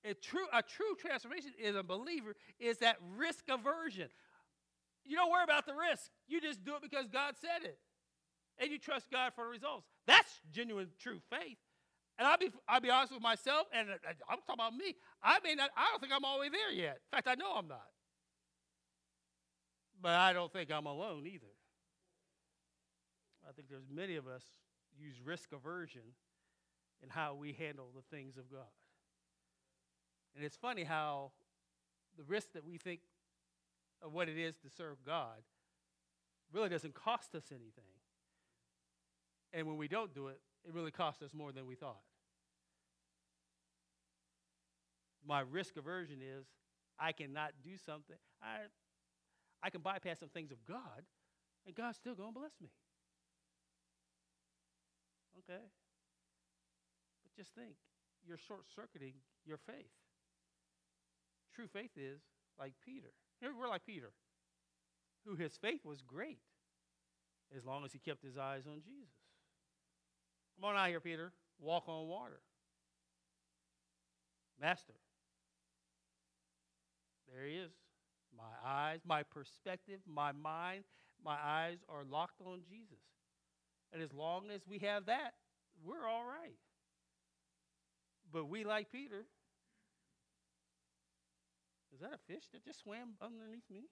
A 0.04 0.14
true, 0.14 0.46
a 0.52 0.62
true 0.62 0.94
transformation 0.98 1.50
is 1.58 1.74
a 1.74 1.82
believer 1.82 2.34
is 2.60 2.78
that 2.78 2.96
risk 3.16 3.44
aversion. 3.48 4.08
You 5.04 5.16
don't 5.16 5.30
worry 5.30 5.44
about 5.44 5.66
the 5.66 5.74
risk. 5.74 6.10
You 6.28 6.40
just 6.40 6.64
do 6.64 6.76
it 6.76 6.82
because 6.82 7.08
God 7.08 7.34
said 7.40 7.66
it, 7.66 7.78
and 8.58 8.70
you 8.70 8.78
trust 8.78 9.10
God 9.10 9.32
for 9.34 9.44
the 9.44 9.50
results. 9.50 9.86
That's 10.06 10.40
genuine, 10.52 10.88
true 10.98 11.20
faith. 11.30 11.58
And 12.18 12.26
I'll 12.26 12.38
be, 12.38 12.50
I'll 12.68 12.80
be 12.80 12.90
honest 12.90 13.12
with 13.12 13.22
myself, 13.22 13.66
and 13.72 13.90
uh, 13.90 13.94
I'm 14.28 14.38
talking 14.46 14.54
about 14.54 14.74
me. 14.74 14.94
I 15.22 15.38
mean, 15.44 15.58
I 15.60 15.68
don't 15.90 16.00
think 16.00 16.12
I'm 16.12 16.24
all 16.24 16.36
the 16.36 16.40
way 16.42 16.48
there 16.48 16.72
yet. 16.72 16.98
In 17.12 17.16
fact, 17.16 17.28
I 17.28 17.34
know 17.34 17.54
I'm 17.56 17.68
not. 17.68 17.86
But 20.00 20.12
I 20.12 20.32
don't 20.32 20.52
think 20.52 20.70
I'm 20.70 20.86
alone 20.86 21.26
either. 21.26 21.46
I 23.48 23.52
think 23.52 23.68
there's 23.68 23.88
many 23.92 24.16
of 24.16 24.26
us 24.26 24.44
use 24.98 25.14
risk 25.24 25.52
aversion 25.52 26.02
in 27.02 27.08
how 27.08 27.34
we 27.34 27.52
handle 27.52 27.88
the 27.94 28.16
things 28.16 28.36
of 28.36 28.50
God. 28.50 28.66
And 30.34 30.44
it's 30.44 30.56
funny 30.56 30.84
how 30.84 31.32
the 32.16 32.24
risk 32.24 32.52
that 32.52 32.64
we 32.64 32.78
think 32.78 33.00
of 34.02 34.12
what 34.12 34.28
it 34.28 34.38
is 34.38 34.56
to 34.58 34.70
serve 34.70 34.98
God 35.04 35.42
really 36.52 36.68
doesn't 36.68 36.94
cost 36.94 37.34
us 37.34 37.44
anything. 37.50 37.84
And 39.52 39.66
when 39.66 39.76
we 39.76 39.88
don't 39.88 40.14
do 40.14 40.28
it, 40.28 40.40
it 40.66 40.74
really 40.74 40.90
costs 40.90 41.22
us 41.22 41.30
more 41.32 41.52
than 41.52 41.66
we 41.66 41.74
thought. 41.74 42.00
My 45.26 45.40
risk 45.40 45.76
aversion 45.76 46.20
is 46.22 46.46
I 46.98 47.12
cannot 47.12 47.52
do 47.62 47.76
something. 47.84 48.16
I, 48.42 48.66
I 49.62 49.70
can 49.70 49.80
bypass 49.80 50.20
some 50.20 50.28
things 50.28 50.50
of 50.50 50.64
God, 50.66 51.04
and 51.66 51.74
God's 51.74 51.96
still 51.96 52.14
going 52.14 52.32
to 52.32 52.38
bless 52.38 52.52
me. 52.60 52.68
Okay? 55.38 55.62
But 57.22 57.36
just 57.36 57.54
think 57.54 57.74
you're 58.26 58.38
short 58.38 58.64
circuiting 58.74 59.14
your 59.46 59.58
faith. 59.58 59.92
True 61.58 61.66
faith 61.66 61.90
is 61.96 62.20
like 62.56 62.72
Peter. 62.86 63.08
We're 63.42 63.68
like 63.68 63.84
Peter, 63.84 64.12
who 65.26 65.34
his 65.34 65.56
faith 65.56 65.84
was 65.84 66.00
great 66.02 66.38
as 67.56 67.64
long 67.64 67.84
as 67.84 67.92
he 67.92 67.98
kept 67.98 68.22
his 68.22 68.38
eyes 68.38 68.62
on 68.68 68.80
Jesus. 68.80 69.10
Come 70.54 70.70
on 70.70 70.76
out 70.76 70.86
here, 70.86 71.00
Peter. 71.00 71.32
Walk 71.58 71.88
on 71.88 72.06
water. 72.06 72.38
Master. 74.60 74.92
There 77.34 77.44
he 77.44 77.54
is. 77.56 77.72
My 78.36 78.44
eyes, 78.64 79.00
my 79.04 79.24
perspective, 79.24 79.98
my 80.06 80.30
mind, 80.30 80.84
my 81.24 81.38
eyes 81.44 81.78
are 81.88 82.04
locked 82.04 82.40
on 82.40 82.60
Jesus. 82.70 83.02
And 83.92 84.00
as 84.00 84.12
long 84.12 84.44
as 84.54 84.60
we 84.68 84.78
have 84.78 85.06
that, 85.06 85.32
we're 85.84 86.06
all 86.06 86.22
right. 86.22 86.54
But 88.32 88.48
we, 88.48 88.62
like 88.62 88.92
Peter, 88.92 89.24
is 91.92 92.00
that 92.00 92.12
a 92.12 92.20
fish 92.30 92.44
that 92.52 92.64
just 92.64 92.80
swam 92.80 93.16
underneath 93.20 93.68
me? 93.70 93.88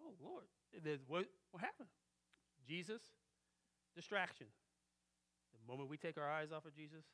Oh, 0.00 0.14
Lord. 0.22 0.44
What, 1.06 1.26
what 1.50 1.60
happened? 1.60 1.88
Jesus, 2.66 3.02
distraction. 3.94 4.46
The 5.52 5.72
moment 5.72 5.90
we 5.90 5.96
take 5.96 6.16
our 6.18 6.30
eyes 6.30 6.52
off 6.52 6.64
of 6.64 6.74
Jesus, 6.74 7.04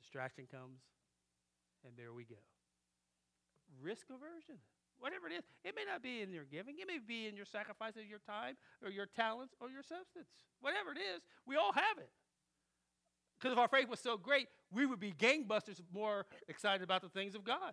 distraction 0.00 0.46
comes, 0.50 0.80
and 1.84 1.94
there 1.96 2.12
we 2.12 2.24
go. 2.24 2.40
Risk 3.80 4.08
aversion, 4.10 4.60
whatever 4.98 5.28
it 5.28 5.32
is. 5.32 5.44
It 5.64 5.74
may 5.76 5.84
not 5.84 6.02
be 6.02 6.20
in 6.20 6.32
your 6.32 6.44
giving, 6.44 6.76
it 6.80 6.86
may 6.86 6.98
be 6.98 7.28
in 7.28 7.36
your 7.36 7.46
sacrifice 7.46 7.96
of 7.96 8.04
your 8.04 8.18
time 8.18 8.56
or 8.82 8.90
your 8.90 9.06
talents 9.06 9.54
or 9.60 9.70
your 9.70 9.82
substance. 9.82 10.28
Whatever 10.60 10.92
it 10.92 10.98
is, 10.98 11.22
we 11.46 11.56
all 11.56 11.72
have 11.72 11.98
it. 11.98 12.10
Because 13.38 13.52
if 13.52 13.58
our 13.58 13.68
faith 13.68 13.88
was 13.88 14.00
so 14.00 14.18
great, 14.18 14.48
we 14.70 14.84
would 14.84 15.00
be 15.00 15.12
gangbusters 15.12 15.80
more 15.94 16.26
excited 16.48 16.82
about 16.82 17.00
the 17.00 17.08
things 17.08 17.34
of 17.34 17.44
God 17.44 17.72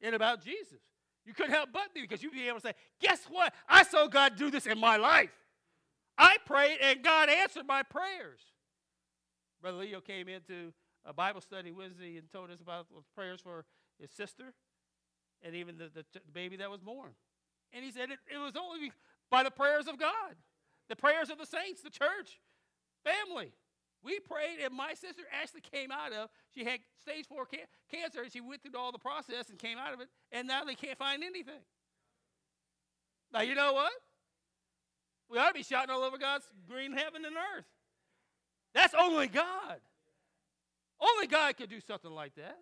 and 0.00 0.14
about 0.14 0.44
Jesus. 0.44 0.80
You 1.24 1.32
couldn't 1.32 1.52
help 1.52 1.70
but 1.72 1.94
be 1.94 2.02
because 2.02 2.22
you'd 2.22 2.32
be 2.32 2.48
able 2.48 2.58
to 2.60 2.68
say, 2.68 2.74
Guess 3.00 3.26
what? 3.30 3.52
I 3.68 3.82
saw 3.82 4.06
God 4.06 4.36
do 4.36 4.50
this 4.50 4.66
in 4.66 4.78
my 4.78 4.96
life. 4.96 5.30
I 6.18 6.36
prayed 6.44 6.78
and 6.80 7.02
God 7.02 7.28
answered 7.28 7.66
my 7.66 7.82
prayers. 7.82 8.40
Brother 9.60 9.78
Leo 9.78 10.00
came 10.00 10.28
into 10.28 10.72
a 11.04 11.12
Bible 11.12 11.40
study 11.40 11.72
Wednesday 11.72 12.16
and 12.18 12.30
told 12.30 12.50
us 12.50 12.60
about 12.60 12.86
prayers 13.14 13.40
for 13.40 13.64
his 13.98 14.10
sister 14.10 14.52
and 15.42 15.54
even 15.54 15.76
the, 15.76 15.90
the, 15.94 16.04
baby 16.32 16.56
that 16.56 16.70
was 16.70 16.80
born. 16.80 17.10
And 17.72 17.84
he 17.84 17.90
said 17.90 18.10
it, 18.10 18.18
it 18.32 18.38
was 18.38 18.54
only 18.56 18.92
by 19.30 19.42
the 19.42 19.50
prayers 19.50 19.88
of 19.88 19.98
God, 19.98 20.34
the 20.88 20.96
prayers 20.96 21.30
of 21.30 21.38
the 21.38 21.46
saints, 21.46 21.82
the 21.82 21.90
church, 21.90 22.40
family. 23.04 23.52
We 24.04 24.20
prayed, 24.20 24.58
and 24.62 24.74
my 24.74 24.92
sister 24.92 25.22
actually 25.32 25.62
came 25.62 25.90
out 25.90 26.12
of, 26.12 26.28
she 26.54 26.62
had 26.62 26.80
stage 27.00 27.26
four 27.26 27.46
ca- 27.46 27.66
cancer, 27.90 28.22
and 28.22 28.30
she 28.30 28.42
went 28.42 28.62
through 28.62 28.78
all 28.78 28.92
the 28.92 28.98
process 28.98 29.48
and 29.48 29.58
came 29.58 29.78
out 29.78 29.94
of 29.94 30.00
it, 30.00 30.08
and 30.30 30.46
now 30.46 30.62
they 30.62 30.74
can't 30.74 30.98
find 30.98 31.24
anything. 31.24 31.62
Now, 33.32 33.40
you 33.40 33.54
know 33.54 33.72
what? 33.72 33.92
We 35.30 35.38
ought 35.38 35.48
to 35.48 35.54
be 35.54 35.62
shouting 35.62 35.90
all 35.90 36.02
over 36.02 36.18
God's 36.18 36.44
green 36.68 36.92
heaven 36.92 37.24
and 37.24 37.34
earth. 37.34 37.64
That's 38.74 38.94
only 38.94 39.26
God. 39.26 39.80
Only 41.00 41.26
God 41.26 41.56
could 41.56 41.70
do 41.70 41.80
something 41.80 42.10
like 42.10 42.34
that. 42.34 42.58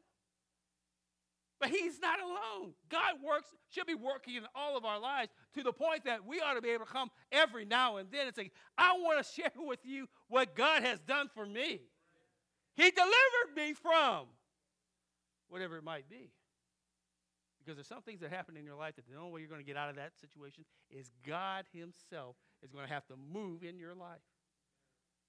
But 1.63 1.71
He's 1.71 2.01
not 2.01 2.19
alone. 2.21 2.73
God 2.91 3.23
works, 3.25 3.47
should 3.71 3.87
be 3.87 3.95
working 3.95 4.35
in 4.35 4.43
all 4.53 4.77
of 4.77 4.85
our 4.85 4.99
lives 4.99 5.31
to 5.55 5.63
the 5.63 5.73
point 5.73 6.05
that 6.07 6.27
we 6.27 6.41
ought 6.41 6.55
to 6.55 6.61
be 6.61 6.71
able 6.71 6.87
to 6.87 6.91
come 6.91 7.09
every 7.31 7.65
now 7.65 7.99
and 7.99 8.11
then 8.11 8.27
and 8.27 8.35
say, 8.35 8.51
I 8.77 8.95
want 8.95 9.25
to 9.25 9.33
share 9.41 9.53
with 9.57 9.79
you 9.85 10.09
what 10.27 10.57
God 10.57 10.83
has 10.83 10.99
done 10.99 11.31
for 11.33 11.47
me. 11.47 11.83
He 12.75 12.91
delivered 12.91 13.55
me 13.55 13.75
from 13.75 14.27
whatever 15.49 15.77
it 15.77 15.85
might 15.85 16.11
be. 16.11 16.33
Because 17.61 17.77
there's 17.77 17.87
some 17.87 18.03
things 18.03 18.19
that 18.23 18.31
happen 18.31 18.57
in 18.57 18.65
your 18.65 18.75
life 18.75 18.97
that 18.97 19.07
the 19.09 19.17
only 19.17 19.31
way 19.31 19.41
you're 19.43 19.49
going 19.49 19.61
to 19.61 19.67
get 19.67 19.77
out 19.77 19.89
of 19.89 19.95
that 19.95 20.19
situation 20.21 20.65
is 20.91 21.13
God 21.25 21.65
Himself 21.73 22.35
is 22.65 22.73
going 22.73 22.89
to 22.89 22.93
have 22.93 23.07
to 23.07 23.15
move 23.33 23.63
in 23.63 23.79
your 23.79 23.95
life. 23.95 24.19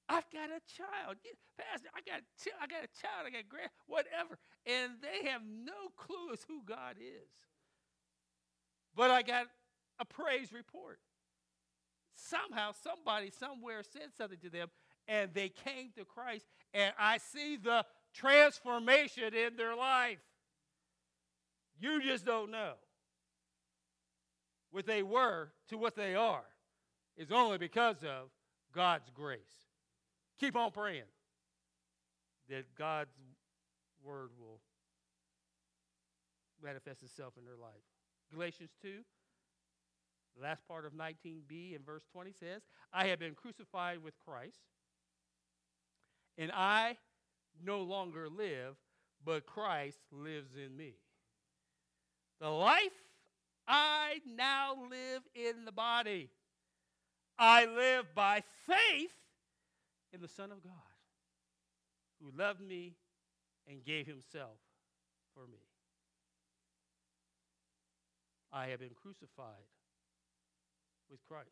I've 0.10 0.30
got 0.32 0.50
a 0.50 0.60
child. 0.68 1.18
Pastor, 1.58 1.90
I 1.96 2.02
got, 2.06 2.22
I 2.62 2.68
got 2.68 2.84
a 2.84 3.02
child, 3.02 3.26
I 3.26 3.30
got 3.30 3.48
grand, 3.50 3.70
whatever. 3.88 4.38
And 4.66 4.94
they 5.02 5.30
have 5.30 5.42
no 5.44 5.90
clue 5.96 6.34
as 6.34 6.44
who 6.48 6.62
God 6.66 6.98
is. 7.00 7.30
But 8.96 9.12
I 9.12 9.22
got 9.22 9.48
a 10.00 10.06
praise 10.06 10.52
report. 10.52 11.00
Somehow, 12.16 12.72
somebody 12.84 13.32
somewhere 13.32 13.82
said 13.84 14.10
something 14.18 14.38
to 14.40 14.50
them, 14.50 14.70
and 15.08 15.34
they 15.34 15.50
came 15.50 15.92
to 15.98 16.06
Christ, 16.06 16.46
and 16.74 16.94
I 17.00 17.18
see 17.18 17.58
the 17.58 17.86
transformation 18.14 19.34
in 19.34 19.56
their 19.56 19.76
life. 19.76 20.20
You 21.80 22.02
just 22.02 22.26
don't 22.26 22.52
know. 22.52 22.74
What 24.72 24.86
they 24.86 25.04
were 25.04 25.50
to 25.70 25.78
what 25.78 25.96
they 25.96 26.16
are 26.16 26.46
is 27.18 27.32
only 27.32 27.58
because 27.58 27.98
of 28.04 28.30
God's 28.74 29.10
grace. 29.14 29.40
Keep 30.40 30.56
on 30.56 30.72
praying 30.72 31.04
that 32.50 32.66
God's 32.78 33.16
word 34.04 34.30
will 34.40 34.60
manifest 36.62 37.04
itself 37.04 37.34
in 37.38 37.46
their 37.46 37.56
life. 37.56 37.84
Galatians 38.34 38.72
2, 38.82 38.90
the 40.36 40.44
last 40.44 40.68
part 40.68 40.86
of 40.86 40.94
19b 40.94 41.76
and 41.76 41.86
verse 41.86 42.04
20 42.12 42.32
says, 42.40 42.62
I 42.92 43.08
have 43.08 43.20
been 43.20 43.36
crucified 43.36 44.04
with 44.04 44.14
Christ, 44.26 44.58
and 46.38 46.52
I 46.54 46.98
no 47.64 47.82
longer 47.82 48.28
live, 48.30 48.76
but 49.24 49.46
Christ 49.46 50.00
lives 50.12 50.56
in 50.56 50.76
me. 50.76 50.96
The 52.42 52.50
life 52.50 52.92
I 53.68 54.20
now 54.26 54.76
live 54.90 55.22
in 55.36 55.66
the 55.66 55.72
body, 55.72 56.30
I 57.38 57.66
live 57.66 58.14
by 58.16 58.44
faith 58.68 59.12
in 60.14 60.22
the 60.22 60.28
Son 60.28 60.52
of 60.52 60.64
God, 60.64 60.74
who 62.22 62.32
loved 62.38 62.62
me 62.62 62.96
and 63.68 63.84
gave 63.84 64.06
himself 64.06 64.58
for 65.34 65.48
me. 65.48 65.60
I 68.52 68.68
have 68.68 68.80
been 68.80 68.94
crucified 69.02 69.66
with 71.10 71.20
Christ. 71.28 71.50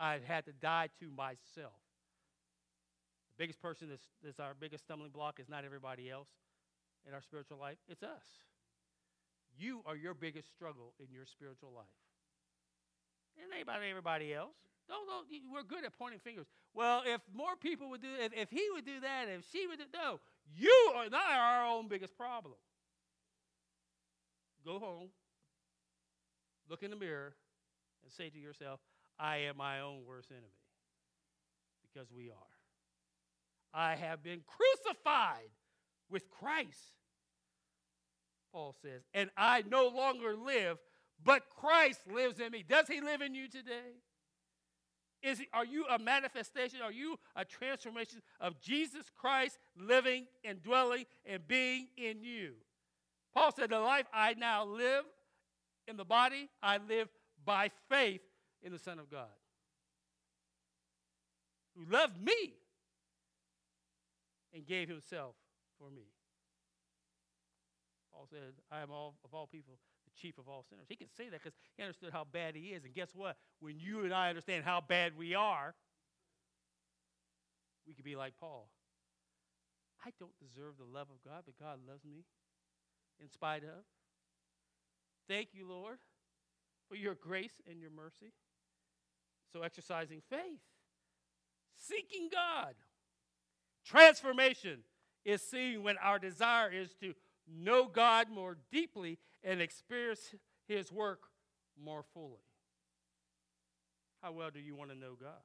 I've 0.00 0.24
had 0.24 0.46
to 0.46 0.52
die 0.52 0.88
to 1.00 1.10
myself. 1.10 1.76
The 3.36 3.44
biggest 3.44 3.60
person 3.60 3.88
that's, 3.90 4.04
that's 4.24 4.40
our 4.40 4.54
biggest 4.58 4.84
stumbling 4.84 5.10
block 5.10 5.38
is 5.40 5.48
not 5.48 5.64
everybody 5.64 6.10
else 6.10 6.28
in 7.06 7.14
our 7.14 7.22
spiritual 7.22 7.58
life, 7.58 7.78
it's 7.88 8.02
us. 8.02 8.42
You 9.56 9.82
are 9.86 9.96
your 9.96 10.14
biggest 10.14 10.48
struggle 10.50 10.94
in 11.00 11.06
your 11.12 11.26
spiritual 11.26 11.72
life. 11.74 11.86
It 13.38 13.54
ain't 13.54 13.62
about 13.62 13.80
everybody 13.88 14.34
else. 14.34 14.54
No, 14.88 14.96
no, 15.06 15.22
we're 15.52 15.62
good 15.62 15.84
at 15.84 15.96
pointing 15.98 16.20
fingers. 16.20 16.46
Well, 16.74 17.02
if 17.06 17.20
more 17.34 17.56
people 17.56 17.90
would 17.90 18.00
do, 18.00 18.08
if, 18.18 18.32
if 18.34 18.50
he 18.50 18.66
would 18.72 18.84
do 18.84 19.00
that, 19.00 19.26
if 19.28 19.44
she 19.52 19.66
would 19.66 19.78
do, 19.78 19.84
no, 19.94 20.18
you 20.56 20.92
are 20.96 21.08
not 21.10 21.30
our 21.30 21.66
own 21.66 21.88
biggest 21.88 22.16
problem. 22.16 22.54
Go 24.64 24.78
home, 24.78 25.08
look 26.68 26.82
in 26.82 26.90
the 26.90 26.96
mirror, 26.96 27.34
and 28.02 28.12
say 28.12 28.30
to 28.30 28.38
yourself, 28.38 28.80
I 29.18 29.38
am 29.38 29.56
my 29.56 29.80
own 29.80 30.04
worst 30.06 30.30
enemy. 30.30 30.46
Because 31.82 32.08
we 32.10 32.30
are. 32.30 32.34
I 33.74 33.94
have 33.94 34.22
been 34.22 34.40
crucified 34.46 35.50
with 36.10 36.30
Christ. 36.30 36.94
Paul 38.52 38.74
says, 38.80 39.02
and 39.12 39.30
I 39.36 39.62
no 39.68 39.88
longer 39.88 40.34
live, 40.34 40.78
but 41.22 41.42
Christ 41.56 42.00
lives 42.12 42.40
in 42.40 42.52
me. 42.52 42.64
Does 42.66 42.86
he 42.86 43.00
live 43.00 43.20
in 43.20 43.34
you 43.34 43.48
today? 43.48 43.96
Is 45.22 45.42
are 45.52 45.64
you 45.64 45.84
a 45.86 45.98
manifestation? 45.98 46.80
Are 46.82 46.92
you 46.92 47.18
a 47.34 47.44
transformation 47.44 48.22
of 48.40 48.60
Jesus 48.60 49.06
Christ 49.16 49.58
living 49.76 50.26
and 50.44 50.62
dwelling 50.62 51.06
and 51.26 51.46
being 51.46 51.88
in 51.96 52.22
you? 52.22 52.52
Paul 53.34 53.52
said, 53.52 53.70
The 53.70 53.80
life 53.80 54.06
I 54.12 54.34
now 54.34 54.64
live 54.64 55.04
in 55.88 55.96
the 55.96 56.04
body, 56.04 56.48
I 56.62 56.78
live 56.78 57.08
by 57.44 57.70
faith 57.88 58.20
in 58.62 58.72
the 58.72 58.78
Son 58.78 58.98
of 58.98 59.10
God, 59.10 59.26
who 61.76 61.84
loved 61.92 62.22
me 62.22 62.54
and 64.54 64.66
gave 64.66 64.88
himself 64.88 65.34
for 65.80 65.90
me. 65.90 66.02
Paul 68.12 68.26
said, 68.30 68.54
I 68.70 68.82
am 68.82 68.90
all 68.90 69.14
of 69.24 69.34
all 69.34 69.46
people 69.46 69.78
chief 70.20 70.38
of 70.38 70.48
all 70.48 70.64
sinners. 70.68 70.86
He 70.88 70.96
can 70.96 71.08
say 71.16 71.28
that 71.28 71.42
because 71.42 71.56
he 71.76 71.82
understood 71.82 72.12
how 72.12 72.24
bad 72.24 72.54
he 72.54 72.68
is. 72.68 72.84
And 72.84 72.94
guess 72.94 73.10
what? 73.14 73.36
When 73.60 73.78
you 73.78 74.04
and 74.04 74.12
I 74.12 74.28
understand 74.28 74.64
how 74.64 74.80
bad 74.80 75.16
we 75.16 75.34
are, 75.34 75.74
we 77.86 77.94
could 77.94 78.04
be 78.04 78.16
like 78.16 78.34
Paul. 78.38 78.68
I 80.04 80.10
don't 80.18 80.38
deserve 80.38 80.74
the 80.78 80.84
love 80.84 81.08
of 81.10 81.22
God, 81.24 81.42
but 81.46 81.58
God 81.58 81.78
loves 81.88 82.04
me 82.04 82.24
in 83.20 83.28
spite 83.28 83.64
of. 83.64 83.84
Thank 85.28 85.48
you, 85.52 85.68
Lord, 85.68 85.98
for 86.88 86.94
your 86.94 87.14
grace 87.14 87.60
and 87.68 87.80
your 87.80 87.90
mercy. 87.90 88.32
So, 89.52 89.62
exercising 89.62 90.22
faith, 90.28 90.60
seeking 91.78 92.28
God. 92.30 92.74
Transformation 93.84 94.80
is 95.24 95.42
seen 95.42 95.82
when 95.82 95.96
our 95.98 96.18
desire 96.18 96.70
is 96.70 96.92
to 97.00 97.14
know 97.50 97.86
God 97.86 98.28
more 98.30 98.56
deeply, 98.70 99.18
and 99.42 99.60
experience 99.60 100.34
His 100.66 100.92
work 100.92 101.20
more 101.82 102.04
fully. 102.14 102.42
How 104.22 104.32
well 104.32 104.50
do 104.50 104.60
you 104.60 104.74
want 104.74 104.90
to 104.90 104.96
know 104.96 105.14
God? 105.18 105.42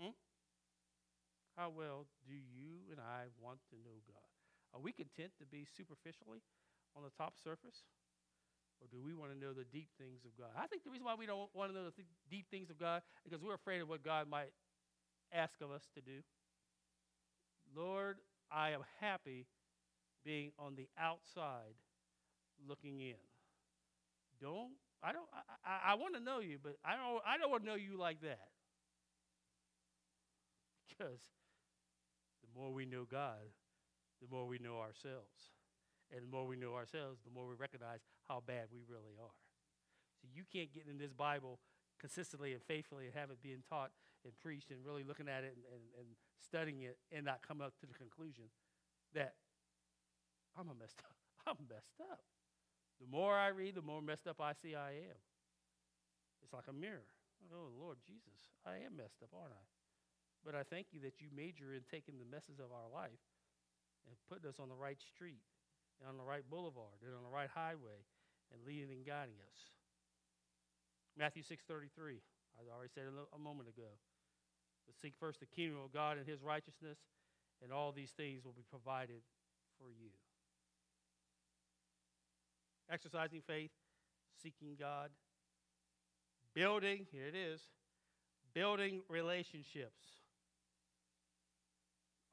Hmm? 0.00 0.14
How 1.56 1.70
well 1.70 2.06
do 2.26 2.34
you 2.34 2.86
and 2.90 3.00
I 3.00 3.26
want 3.42 3.58
to 3.70 3.76
know 3.76 3.98
God? 4.06 4.30
Are 4.74 4.80
we 4.80 4.92
content 4.92 5.32
to 5.38 5.46
be 5.46 5.66
superficially 5.76 6.40
on 6.96 7.02
the 7.02 7.10
top 7.10 7.34
surface? 7.42 7.84
Or 8.80 8.88
do 8.90 9.02
we 9.02 9.14
want 9.14 9.30
to 9.30 9.38
know 9.38 9.52
the 9.52 9.64
deep 9.64 9.88
things 9.98 10.24
of 10.24 10.34
God? 10.36 10.50
I 10.58 10.66
think 10.66 10.82
the 10.82 10.90
reason 10.90 11.06
why 11.06 11.14
we 11.14 11.26
don't 11.26 11.50
want 11.54 11.70
to 11.70 11.76
know 11.76 11.84
the 11.84 11.94
th- 11.94 12.08
deep 12.30 12.50
things 12.50 12.70
of 12.70 12.78
God 12.78 13.02
is 13.24 13.30
because 13.30 13.42
we're 13.42 13.54
afraid 13.54 13.80
of 13.80 13.88
what 13.88 14.02
God 14.02 14.28
might 14.28 14.50
ask 15.32 15.60
of 15.60 15.70
us 15.70 15.86
to 15.94 16.00
do. 16.00 16.18
Lord, 17.76 18.18
I 18.54 18.70
am 18.70 18.82
happy 19.00 19.46
being 20.24 20.52
on 20.58 20.74
the 20.76 20.88
outside 20.98 21.74
looking 22.68 23.00
in. 23.00 23.16
Don't 24.40 24.72
I 25.02 25.12
don't 25.12 25.26
I, 25.64 25.92
I 25.92 25.94
want 25.94 26.14
to 26.14 26.20
know 26.20 26.40
you, 26.40 26.58
but 26.62 26.76
I 26.84 26.96
don't 26.96 27.22
I 27.26 27.38
don't 27.38 27.50
want 27.50 27.64
to 27.64 27.68
know 27.68 27.76
you 27.76 27.98
like 27.98 28.20
that. 28.22 28.48
Because 30.92 31.22
the 32.42 32.60
more 32.60 32.70
we 32.70 32.84
know 32.84 33.04
God, 33.10 33.48
the 34.20 34.28
more 34.30 34.46
we 34.46 34.58
know 34.58 34.76
ourselves. 34.78 35.50
And 36.12 36.22
the 36.22 36.30
more 36.30 36.46
we 36.46 36.56
know 36.56 36.74
ourselves, 36.74 37.24
the 37.24 37.32
more 37.32 37.48
we 37.48 37.56
recognize 37.56 38.04
how 38.28 38.42
bad 38.46 38.68
we 38.70 38.84
really 38.86 39.16
are. 39.16 39.40
So 40.20 40.28
you 40.28 40.44
can't 40.44 40.70
get 40.72 40.84
in 40.86 40.98
this 40.98 41.12
Bible 41.12 41.58
consistently 41.98 42.52
and 42.52 42.62
faithfully 42.62 43.06
and 43.06 43.14
have 43.14 43.30
it 43.30 43.40
being 43.42 43.64
taught 43.66 43.90
and 44.24 44.36
preached 44.38 44.70
and 44.70 44.84
really 44.84 45.02
looking 45.02 45.26
at 45.26 45.42
it 45.42 45.56
and, 45.56 45.64
and, 45.72 45.82
and 45.98 46.08
studying 46.42 46.82
it 46.82 46.98
and 47.10 47.24
not 47.24 47.40
come 47.46 47.60
up 47.60 47.78
to 47.80 47.86
the 47.86 47.94
conclusion 47.94 48.44
that 49.14 49.34
I'm 50.58 50.68
a 50.68 50.74
messed 50.74 51.00
up. 51.08 51.16
I'm 51.46 51.66
messed 51.68 52.00
up. 52.10 52.20
The 53.00 53.08
more 53.10 53.34
I 53.34 53.48
read, 53.48 53.74
the 53.74 53.82
more 53.82 54.02
messed 54.02 54.26
up 54.26 54.40
I 54.40 54.52
see 54.52 54.74
I 54.74 55.10
am. 55.10 55.20
It's 56.42 56.52
like 56.52 56.68
a 56.68 56.74
mirror. 56.74 57.06
Oh, 57.50 57.74
Lord 57.74 57.98
Jesus, 58.06 58.50
I 58.62 58.78
am 58.86 58.94
messed 58.94 59.18
up, 59.22 59.34
aren't 59.34 59.54
I? 59.54 59.66
But 60.46 60.54
I 60.54 60.62
thank 60.62 60.90
you 60.94 61.02
that 61.02 61.18
you 61.22 61.30
major 61.34 61.74
in 61.74 61.82
taking 61.90 62.18
the 62.18 62.26
messes 62.26 62.58
of 62.58 62.70
our 62.70 62.86
life 62.90 63.22
and 64.06 64.14
putting 64.30 64.46
us 64.46 64.58
on 64.58 64.70
the 64.70 64.78
right 64.78 64.98
street 64.98 65.42
and 65.98 66.10
on 66.10 66.18
the 66.18 66.26
right 66.26 66.46
boulevard 66.46 67.02
and 67.02 67.14
on 67.14 67.22
the 67.22 67.30
right 67.30 67.50
highway 67.50 68.02
and 68.50 68.58
leading 68.66 68.90
and 68.90 69.06
guiding 69.06 69.38
us. 69.46 69.58
Matthew 71.16 71.42
6:33. 71.42 72.22
I 72.58 72.68
already 72.68 72.92
said 72.92 73.08
a 73.08 73.38
moment 73.38 73.68
ago. 73.68 73.98
But 74.92 75.00
seek 75.00 75.14
first 75.18 75.40
the 75.40 75.46
kingdom 75.46 75.78
of 75.82 75.92
God 75.92 76.18
and 76.18 76.26
his 76.26 76.42
righteousness, 76.42 76.98
and 77.62 77.72
all 77.72 77.92
these 77.92 78.10
things 78.10 78.44
will 78.44 78.52
be 78.52 78.64
provided 78.68 79.22
for 79.78 79.90
you. 79.90 80.10
Exercising 82.90 83.40
faith, 83.46 83.70
seeking 84.42 84.76
God, 84.78 85.10
building, 86.54 87.06
here 87.10 87.26
it 87.26 87.34
is, 87.34 87.60
building 88.52 89.00
relationships. 89.08 90.04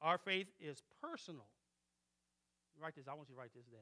Our 0.02 0.18
faith 0.18 0.48
is 0.60 0.82
personal. 1.00 1.46
Write 2.80 2.96
this, 2.96 3.08
I 3.08 3.14
want 3.14 3.28
you 3.28 3.34
to 3.34 3.40
write 3.40 3.54
this 3.54 3.66
down. 3.66 3.80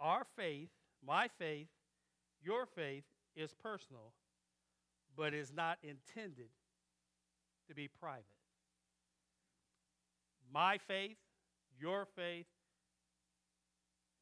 Our 0.00 0.24
faith, 0.36 0.70
my 1.06 1.28
faith, 1.38 1.68
your 2.42 2.66
faith 2.66 3.04
is 3.36 3.52
personal, 3.62 4.12
but 5.16 5.34
is 5.34 5.52
not 5.52 5.78
intended 5.82 6.48
to 7.70 7.74
be 7.74 7.88
private. 7.88 8.24
My 10.52 10.78
faith, 10.78 11.16
your 11.78 12.06
faith, 12.16 12.46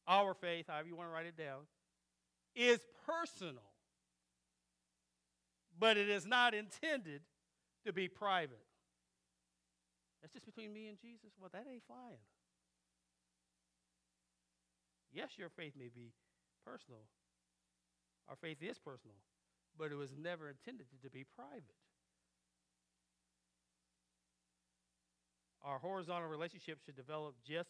our 0.07 0.33
faith, 0.33 0.67
however 0.67 0.87
you 0.87 0.95
want 0.95 1.09
to 1.09 1.13
write 1.13 1.25
it 1.25 1.35
down, 1.35 1.61
is 2.55 2.79
personal, 3.05 3.71
but 5.77 5.97
it 5.97 6.09
is 6.09 6.25
not 6.25 6.53
intended 6.53 7.21
to 7.85 7.91
be 7.91 8.07
private. 8.07 8.65
That's 10.21 10.33
just 10.33 10.45
between 10.45 10.71
me 10.71 10.87
and 10.87 10.97
Jesus. 10.99 11.31
Well, 11.39 11.49
that 11.53 11.65
ain't 11.71 11.83
flying. 11.87 12.21
Yes, 15.11 15.31
your 15.37 15.49
faith 15.49 15.73
may 15.77 15.89
be 15.93 16.13
personal. 16.65 17.01
Our 18.27 18.35
faith 18.35 18.61
is 18.61 18.77
personal, 18.77 19.15
but 19.77 19.91
it 19.91 19.95
was 19.95 20.11
never 20.15 20.49
intended 20.49 20.85
to 21.01 21.09
be 21.09 21.25
private. 21.35 21.73
Our 25.63 25.79
horizontal 25.79 26.29
relationship 26.29 26.79
should 26.85 26.95
develop 26.95 27.35
just 27.45 27.69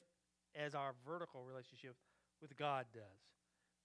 as 0.55 0.75
our 0.75 0.93
vertical 1.07 1.43
relationship 1.43 1.95
with 2.41 2.55
God 2.57 2.85
does. 2.93 3.03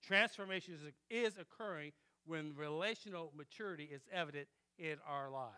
Transformation 0.06 0.74
is, 1.10 1.34
occurring 1.38 1.92
when 2.26 2.54
relational 2.56 3.32
maturity 3.36 3.88
is 3.90 4.02
evident 4.12 4.46
in 4.78 4.96
our 5.08 5.30
lives. 5.30 5.54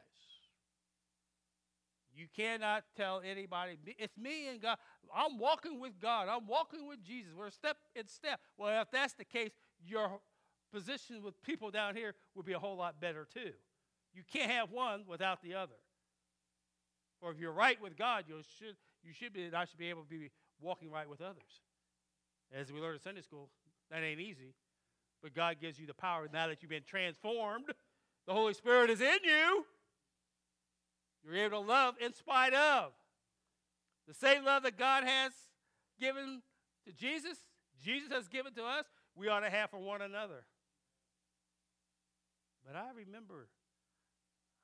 You 2.14 2.26
cannot 2.34 2.84
tell 2.96 3.20
anybody, 3.20 3.76
it's 3.98 4.16
me 4.16 4.48
and 4.48 4.60
God. 4.60 4.78
I'm 5.14 5.38
walking 5.38 5.80
with 5.80 6.00
God. 6.00 6.28
I'm 6.28 6.46
walking 6.46 6.88
with 6.88 7.04
Jesus. 7.04 7.32
We're 7.36 7.50
step 7.50 7.76
in 7.94 8.08
step. 8.08 8.40
Well, 8.56 8.80
if 8.80 8.90
that's 8.90 9.12
the 9.12 9.24
case, 9.24 9.50
your 9.84 10.20
position 10.72 11.22
with 11.22 11.40
people 11.42 11.70
down 11.70 11.94
here 11.94 12.14
would 12.34 12.46
be 12.46 12.54
a 12.54 12.58
whole 12.58 12.76
lot 12.76 13.00
better 13.00 13.26
too. 13.32 13.52
You 14.14 14.22
can't 14.32 14.50
have 14.50 14.70
one 14.70 15.04
without 15.06 15.42
the 15.42 15.54
other. 15.54 15.74
Or 17.20 17.30
if 17.30 17.38
you're 17.38 17.52
right 17.52 17.80
with 17.80 17.96
God, 17.96 18.24
you 18.28 18.40
should 18.58 18.76
you 19.02 19.12
should 19.12 19.32
be 19.32 19.50
I 19.54 19.64
should 19.64 19.78
be 19.78 19.90
able 19.90 20.02
to 20.02 20.08
be 20.08 20.30
walking 20.60 20.90
right 20.90 21.08
with 21.08 21.20
others. 21.20 21.62
As 22.54 22.72
we 22.72 22.80
learned 22.80 22.96
in 22.96 23.00
Sunday 23.00 23.22
school, 23.22 23.48
that 23.90 24.02
ain't 24.02 24.20
easy. 24.20 24.54
But 25.22 25.34
God 25.34 25.56
gives 25.60 25.78
you 25.78 25.86
the 25.86 25.94
power 25.94 26.28
now 26.32 26.48
that 26.48 26.62
you've 26.62 26.70
been 26.70 26.84
transformed. 26.86 27.66
The 28.26 28.32
Holy 28.32 28.54
Spirit 28.54 28.90
is 28.90 29.00
in 29.00 29.18
you. 29.24 29.64
You're 31.24 31.44
able 31.44 31.62
to 31.62 31.66
love 31.68 31.94
in 32.00 32.12
spite 32.12 32.54
of. 32.54 32.92
The 34.06 34.14
same 34.14 34.44
love 34.44 34.62
that 34.62 34.78
God 34.78 35.04
has 35.04 35.32
given 36.00 36.42
to 36.86 36.92
Jesus, 36.92 37.38
Jesus 37.82 38.12
has 38.12 38.28
given 38.28 38.54
to 38.54 38.64
us, 38.64 38.84
we 39.16 39.28
ought 39.28 39.40
to 39.40 39.50
have 39.50 39.70
for 39.70 39.78
one 39.78 40.02
another. 40.02 40.44
But 42.64 42.76
I 42.76 42.86
remember, 42.94 43.48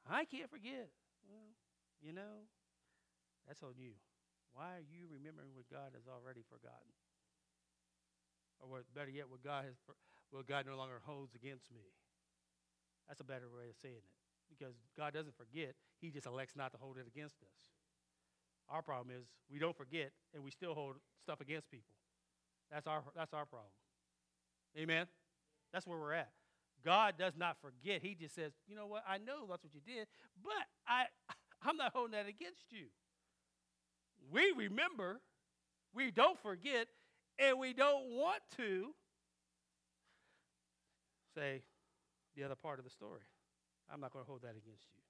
I 0.08 0.24
can't 0.24 0.50
forget. 0.50 0.90
You 2.02 2.12
know, 2.12 2.50
that's 3.46 3.62
on 3.62 3.78
you. 3.78 3.94
Why 4.52 4.76
are 4.76 4.84
you 4.84 5.06
remembering 5.08 5.54
what 5.54 5.70
God 5.70 5.94
has 5.94 6.04
already 6.10 6.42
forgotten? 6.42 6.92
Or 8.60 8.68
what, 8.68 8.82
better 8.92 9.10
yet, 9.10 9.30
what 9.30 9.42
God 9.42 9.64
has, 9.64 9.78
what 10.30 10.46
God 10.46 10.66
no 10.66 10.76
longer 10.76 11.00
holds 11.06 11.34
against 11.34 11.70
me. 11.70 11.94
That's 13.08 13.22
a 13.22 13.24
better 13.24 13.46
way 13.46 13.70
of 13.70 13.78
saying 13.80 14.02
it 14.02 14.18
because 14.50 14.74
God 14.96 15.14
doesn't 15.14 15.36
forget, 15.36 15.74
He 16.00 16.10
just 16.10 16.26
elects 16.26 16.54
not 16.54 16.72
to 16.72 16.78
hold 16.78 16.98
it 16.98 17.06
against 17.06 17.40
us. 17.42 17.58
Our 18.68 18.82
problem 18.82 19.14
is 19.14 19.26
we 19.50 19.58
don't 19.58 19.76
forget 19.76 20.12
and 20.34 20.42
we 20.44 20.50
still 20.50 20.74
hold 20.74 20.96
stuff 21.22 21.40
against 21.40 21.70
people. 21.70 21.94
That's 22.70 22.86
our, 22.86 23.02
that's 23.14 23.32
our 23.32 23.46
problem. 23.46 23.72
Amen? 24.78 25.06
That's 25.72 25.86
where 25.86 25.98
we're 25.98 26.14
at. 26.14 26.30
God 26.84 27.14
does 27.18 27.34
not 27.36 27.56
forget. 27.60 28.02
He 28.02 28.14
just 28.14 28.34
says, 28.34 28.52
you 28.66 28.74
know 28.74 28.86
what? 28.86 29.04
I 29.06 29.18
know 29.18 29.46
that's 29.48 29.62
what 29.62 29.74
you 29.74 29.80
did, 29.84 30.08
but 30.42 30.66
I, 30.86 31.04
I'm 31.64 31.76
not 31.76 31.92
holding 31.94 32.12
that 32.12 32.28
against 32.28 32.70
you. 32.70 32.86
We 34.30 34.52
remember, 34.56 35.20
we 35.94 36.10
don't 36.10 36.38
forget, 36.38 36.88
and 37.38 37.58
we 37.58 37.72
don't 37.72 38.10
want 38.10 38.42
to 38.56 38.94
say 41.34 41.62
the 42.36 42.44
other 42.44 42.54
part 42.54 42.78
of 42.78 42.84
the 42.84 42.90
story. 42.90 43.24
I'm 43.92 44.00
not 44.00 44.12
going 44.12 44.24
to 44.24 44.28
hold 44.28 44.42
that 44.42 44.56
against 44.56 44.88
you. 44.94 45.02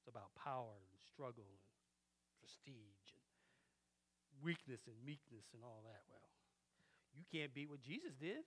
It's 0.00 0.08
about 0.08 0.34
power 0.34 0.74
and 0.74 1.00
struggle 1.12 1.46
and 1.46 1.62
prestige 2.40 3.10
and 3.14 3.26
weakness 4.42 4.80
and 4.86 4.94
meekness 5.04 5.46
and 5.54 5.62
all 5.62 5.82
that. 5.84 6.02
Well, 6.08 6.30
you 7.14 7.24
can't 7.32 7.54
beat 7.54 7.70
what 7.70 7.82
Jesus 7.82 8.14
did. 8.18 8.44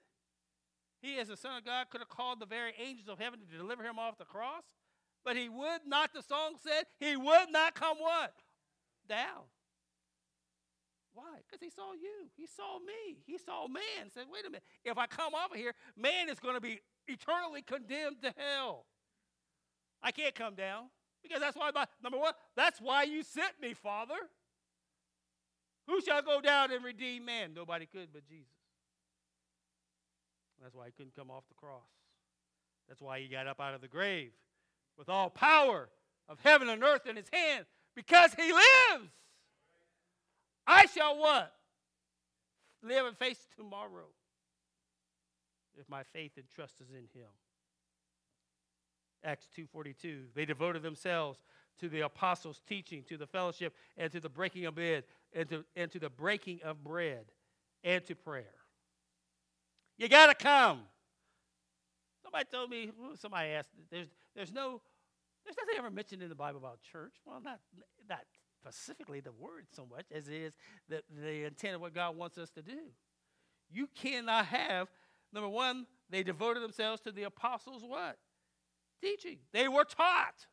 He, 1.01 1.17
as 1.17 1.29
the 1.29 1.37
Son 1.37 1.57
of 1.57 1.65
God, 1.65 1.89
could 1.89 2.01
have 2.01 2.09
called 2.09 2.39
the 2.39 2.45
very 2.45 2.73
angels 2.79 3.07
of 3.07 3.19
heaven 3.19 3.39
to 3.39 3.57
deliver 3.57 3.83
him 3.83 3.97
off 3.97 4.17
the 4.17 4.25
cross, 4.25 4.63
but 5.25 5.35
he 5.35 5.49
would 5.49 5.81
not, 5.85 6.13
the 6.13 6.21
song 6.21 6.55
said, 6.61 6.85
he 6.99 7.15
would 7.15 7.51
not 7.51 7.75
come 7.75 7.97
what? 7.97 8.33
Down. 9.07 9.45
Why? 11.13 11.39
Because 11.45 11.61
he 11.61 11.69
saw 11.69 11.93
you. 11.93 12.29
He 12.37 12.45
saw 12.47 12.79
me. 12.79 13.17
He 13.25 13.37
saw 13.37 13.67
man. 13.67 14.09
Said, 14.13 14.25
wait 14.31 14.45
a 14.45 14.49
minute. 14.49 14.63
If 14.85 14.97
I 14.97 15.07
come 15.07 15.33
over 15.33 15.57
here, 15.57 15.73
man 15.97 16.29
is 16.29 16.39
going 16.39 16.55
to 16.55 16.61
be 16.61 16.79
eternally 17.07 17.61
condemned 17.61 18.21
to 18.21 18.33
hell. 18.37 18.85
I 20.01 20.11
can't 20.11 20.33
come 20.33 20.55
down 20.55 20.85
because 21.21 21.41
that's 21.41 21.57
why, 21.57 21.71
my, 21.73 21.85
number 22.01 22.17
one, 22.17 22.33
that's 22.55 22.79
why 22.79 23.03
you 23.03 23.23
sent 23.23 23.53
me, 23.61 23.73
Father. 23.73 24.15
Who 25.87 26.01
shall 26.01 26.21
go 26.21 26.39
down 26.39 26.71
and 26.71 26.85
redeem 26.85 27.25
man? 27.25 27.53
Nobody 27.53 27.85
could 27.85 28.09
but 28.13 28.25
Jesus. 28.27 28.47
That's 30.61 30.75
why 30.75 30.85
he 30.85 30.91
couldn't 30.91 31.15
come 31.15 31.31
off 31.31 31.43
the 31.49 31.55
cross. 31.55 31.81
That's 32.87 33.01
why 33.01 33.19
he 33.19 33.27
got 33.27 33.47
up 33.47 33.59
out 33.59 33.73
of 33.73 33.81
the 33.81 33.87
grave 33.87 34.31
with 34.99 35.09
all 35.09 35.29
power 35.29 35.89
of 36.27 36.37
heaven 36.43 36.69
and 36.69 36.83
earth 36.83 37.07
in 37.07 37.15
his 37.15 37.29
hand 37.31 37.65
because 37.95 38.33
he 38.35 38.51
lives. 38.51 39.09
I 40.67 40.85
shall 40.85 41.17
what? 41.17 41.51
Live 42.83 43.05
and 43.05 43.17
face 43.17 43.39
tomorrow 43.55 44.05
if 45.79 45.89
my 45.89 46.03
faith 46.03 46.33
and 46.35 46.45
trust 46.53 46.75
is 46.81 46.89
in 46.91 47.07
him. 47.19 47.29
Acts 49.23 49.47
2:42 49.55 50.33
They 50.33 50.45
devoted 50.45 50.83
themselves 50.83 51.39
to 51.79 51.89
the 51.89 52.01
apostles' 52.01 52.61
teaching, 52.67 53.03
to 53.03 53.17
the 53.17 53.27
fellowship, 53.27 53.73
and 53.97 54.11
to 54.11 54.19
the 54.19 54.29
breaking 54.29 54.65
of 54.65 54.75
bread, 54.75 55.05
and 55.33 55.49
to, 55.49 55.65
and 55.75 55.89
to 55.91 55.99
the 55.99 56.09
breaking 56.09 56.61
of 56.61 56.83
bread, 56.83 57.31
and 57.83 58.05
to 58.05 58.15
prayer. 58.15 58.55
You 59.97 60.09
got 60.09 60.27
to 60.27 60.35
come. 60.35 60.81
Somebody 62.29 62.49
told 62.51 62.69
me, 62.69 62.91
somebody 63.15 63.49
asked, 63.49 63.69
there's, 63.89 64.07
there's 64.35 64.51
no, 64.51 64.81
there's 65.43 65.55
nothing 65.57 65.75
ever 65.79 65.89
mentioned 65.89 66.21
in 66.21 66.29
the 66.29 66.35
Bible 66.35 66.59
about 66.59 66.79
church. 66.91 67.13
Well, 67.25 67.41
not, 67.43 67.59
not 68.07 68.21
specifically 68.61 69.19
the 69.19 69.31
word 69.31 69.65
so 69.75 69.87
much 69.89 70.05
as 70.13 70.27
it 70.27 70.35
is 70.35 70.53
the, 70.87 71.01
the 71.19 71.45
intent 71.45 71.75
of 71.75 71.81
what 71.81 71.95
God 71.95 72.15
wants 72.15 72.37
us 72.37 72.51
to 72.51 72.61
do. 72.61 72.77
You 73.71 73.87
cannot 73.95 74.45
have 74.45 74.89
Number 75.31 75.49
one, 75.49 75.85
they 76.09 76.23
devoted 76.23 76.63
themselves 76.63 77.01
to 77.01 77.11
the 77.11 77.23
apostles' 77.23 77.83
what? 77.85 78.17
Teaching. 79.01 79.37
They 79.51 79.67
were 79.67 79.83
taught. 79.83 80.47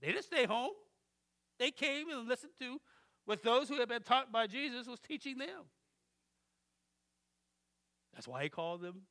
They 0.00 0.08
didn't 0.08 0.24
stay 0.24 0.46
home. 0.46 0.70
They 1.58 1.70
came 1.70 2.10
and 2.10 2.28
listened 2.28 2.52
to 2.60 2.80
what 3.24 3.42
those 3.42 3.68
who 3.68 3.76
had 3.76 3.88
been 3.88 4.02
taught 4.02 4.30
by 4.30 4.46
Jesus 4.46 4.86
was 4.86 5.00
teaching 5.00 5.38
them. 5.38 5.64
That's 8.12 8.28
why 8.28 8.44
he 8.44 8.48
called 8.48 8.80
them 8.80 9.02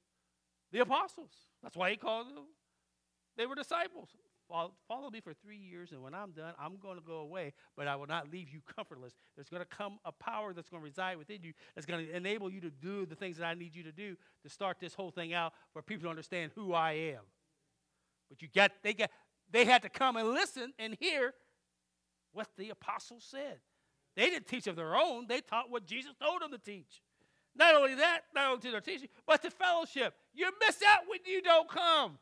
the 0.74 0.80
apostles. 0.80 1.32
That's 1.62 1.78
why 1.78 1.92
he 1.92 1.96
called 1.96 2.28
them 2.28 2.44
They 3.38 3.46
were 3.46 3.56
disciples. 3.56 4.10
Follow, 4.50 4.74
follow 4.90 5.10
me 5.10 5.22
for 5.22 5.34
three 5.34 5.58
years, 5.58 5.94
and 5.94 6.04
when 6.04 6.14
I'm 6.14 6.32
done, 6.32 6.54
I'm 6.60 6.76
going 6.78 6.98
to 6.98 7.04
go 7.04 7.18
away, 7.20 7.54
but 7.78 7.88
I 7.88 7.96
will 7.96 8.08
not 8.08 8.30
leave 8.30 8.50
you 8.50 8.60
comfortless. 8.76 9.14
There's 9.36 9.48
going 9.48 9.62
to 9.62 9.68
come 9.68 10.00
a 10.04 10.12
power 10.12 10.54
that's 10.54 10.70
going 10.70 10.82
to 10.82 10.86
reside 10.86 11.18
within 11.18 11.42
you 11.44 11.54
that's 11.74 11.86
going 11.86 12.06
to 12.06 12.14
enable 12.14 12.52
you 12.52 12.60
to 12.62 12.70
do 12.70 13.06
the 13.06 13.16
things 13.16 13.38
that 13.38 13.46
I 13.46 13.54
need 13.54 13.74
you 13.74 13.84
to 13.84 13.94
do 13.94 14.18
to 14.44 14.50
start 14.50 14.78
this 14.82 14.94
whole 14.94 15.12
thing 15.12 15.34
out 15.34 15.54
for 15.72 15.82
people 15.82 16.04
to 16.04 16.10
understand 16.10 16.52
who 16.56 16.74
I 16.74 16.92
am. 16.92 17.22
But 18.30 18.42
you 18.42 18.50
got 18.54 18.72
they 18.84 18.94
got 18.94 19.12
they 19.50 19.64
had 19.64 19.84
to 19.84 19.90
come 19.90 20.18
and 20.18 20.30
listen 20.30 20.74
and 20.78 20.98
hear 21.00 21.34
what 22.34 22.48
the 22.58 22.70
apostles 22.70 23.24
said. 23.30 23.60
They 24.16 24.30
didn't 24.30 24.48
teach 24.48 24.68
of 24.68 24.76
their 24.76 24.96
own, 24.96 25.28
they 25.28 25.40
taught 25.40 25.70
what 25.70 25.86
Jesus 25.86 26.14
told 26.22 26.42
them 26.42 26.52
to 26.52 26.58
teach. 26.58 27.02
Not 27.56 27.76
only 27.76 27.96
that, 27.96 28.22
not 28.34 28.48
only 28.50 28.62
to 28.62 28.72
their 28.72 28.82
teaching, 28.82 29.10
but 29.28 29.42
to 29.44 29.52
fellowship. 29.52 30.16
You 30.34 30.52
miss 30.66 30.78
out 30.88 31.02
when 31.08 31.20
you 31.26 31.42
don't 31.42 31.70
come. 31.70 32.18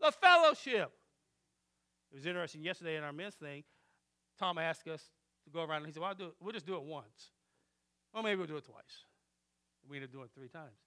The 0.00 0.12
fellowship. 0.12 0.92
It 2.12 2.16
was 2.16 2.26
interesting 2.26 2.62
yesterday 2.62 2.96
in 2.96 3.02
our 3.02 3.12
men's 3.12 3.34
thing. 3.34 3.64
Tom 4.38 4.58
asked 4.58 4.86
us 4.86 5.02
to 5.44 5.50
go 5.50 5.64
around 5.64 5.78
and 5.78 5.86
he 5.86 5.92
said, 5.92 6.02
well, 6.02 6.14
we'll 6.40 6.52
just 6.52 6.66
do 6.66 6.76
it 6.76 6.82
once. 6.82 7.32
Well, 8.12 8.22
maybe 8.22 8.36
we'll 8.36 8.46
do 8.46 8.56
it 8.56 8.64
twice. 8.64 9.04
We 9.88 9.96
end 9.96 10.04
up 10.04 10.12
doing 10.12 10.24
it 10.24 10.30
three 10.34 10.48
times. 10.48 10.78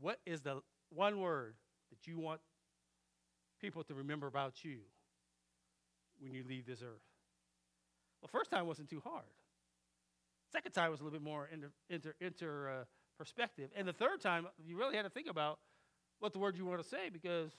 What 0.00 0.20
is 0.26 0.42
the 0.42 0.60
one 0.90 1.20
word 1.20 1.54
that 1.90 2.06
you 2.06 2.18
want 2.18 2.40
people 3.60 3.82
to 3.84 3.94
remember 3.94 4.26
about 4.26 4.64
you 4.64 4.78
when 6.20 6.32
you 6.32 6.44
leave 6.46 6.66
this 6.66 6.82
earth? 6.82 7.02
Well, 8.20 8.28
first 8.30 8.50
time 8.50 8.66
wasn't 8.66 8.90
too 8.90 9.00
hard. 9.04 9.24
Second 10.52 10.72
time 10.72 10.90
was 10.90 11.00
a 11.00 11.04
little 11.04 11.18
bit 11.18 11.24
more 11.24 11.48
inter, 11.52 11.70
inter, 11.88 12.14
inter 12.20 12.68
uh, 12.68 12.84
perspective. 13.18 13.70
And 13.74 13.88
the 13.88 13.92
third 13.92 14.20
time, 14.20 14.46
you 14.64 14.76
really 14.76 14.96
had 14.96 15.04
to 15.04 15.10
think 15.10 15.28
about 15.28 15.58
what 16.20 16.32
the 16.32 16.38
word 16.38 16.56
you 16.56 16.66
want 16.66 16.82
to 16.82 16.88
say 16.88 17.08
because, 17.10 17.50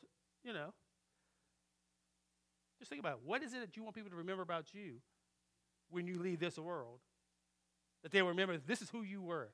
you 0.43 0.53
know, 0.53 0.73
just 2.79 2.89
think 2.89 2.99
about 2.99 3.13
it. 3.13 3.19
what 3.25 3.41
is 3.41 3.53
it 3.53 3.61
that 3.61 3.75
you 3.75 3.83
want 3.83 3.95
people 3.95 4.11
to 4.11 4.15
remember 4.17 4.43
about 4.43 4.73
you 4.73 4.95
when 5.89 6.05
you 6.05 6.19
leave 6.19 6.39
this 6.39 6.57
world? 6.57 6.99
That 8.03 8.11
they 8.11 8.21
remember 8.21 8.57
this 8.57 8.81
is 8.81 8.89
who 8.89 9.01
you 9.01 9.21
were. 9.21 9.49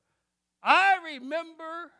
I 0.62 0.98
remember 1.14 1.92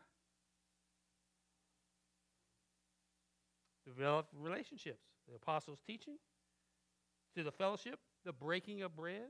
develop 3.86 4.26
relationships. 4.38 5.02
The 5.28 5.36
apostles' 5.36 5.78
teaching, 5.86 6.16
to 7.36 7.42
the 7.42 7.52
fellowship, 7.52 8.00
the 8.24 8.32
breaking 8.32 8.82
of 8.82 8.96
bread. 8.96 9.28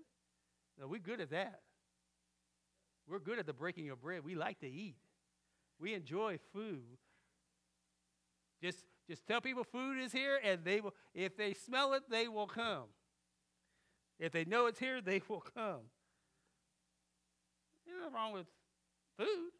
Now, 0.78 0.86
we're 0.86 1.00
good 1.00 1.20
at 1.20 1.30
that. 1.30 1.60
We're 3.10 3.18
good 3.18 3.40
at 3.40 3.46
the 3.46 3.52
breaking 3.52 3.90
of 3.90 4.00
bread. 4.00 4.24
We 4.24 4.36
like 4.36 4.60
to 4.60 4.68
eat. 4.68 4.94
We 5.80 5.94
enjoy 5.94 6.38
food. 6.52 6.98
Just, 8.62 8.84
just 9.08 9.26
tell 9.26 9.40
people 9.40 9.64
food 9.64 9.98
is 9.98 10.12
here, 10.12 10.38
and 10.44 10.64
they 10.64 10.80
will. 10.80 10.94
If 11.12 11.36
they 11.36 11.54
smell 11.54 11.94
it, 11.94 12.04
they 12.08 12.28
will 12.28 12.46
come. 12.46 12.84
If 14.20 14.30
they 14.30 14.44
know 14.44 14.66
it's 14.66 14.78
here, 14.78 15.00
they 15.00 15.22
will 15.28 15.40
come. 15.40 15.80
There's 17.84 17.98
nothing 17.98 18.14
wrong 18.14 18.32
with 18.32 18.46
food. 19.18 19.50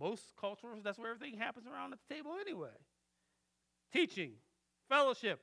Most 0.00 0.22
cultures, 0.40 0.78
that's 0.84 0.98
where 0.98 1.10
everything 1.10 1.38
happens 1.38 1.66
around 1.66 1.92
at 1.92 1.98
the 2.06 2.14
table 2.14 2.32
anyway. 2.40 2.68
Teaching, 3.92 4.32
fellowship, 4.88 5.40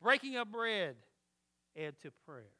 breaking 0.00 0.36
of 0.36 0.50
bread, 0.52 0.96
and 1.74 1.94
to 2.02 2.12
prayer. 2.26 2.52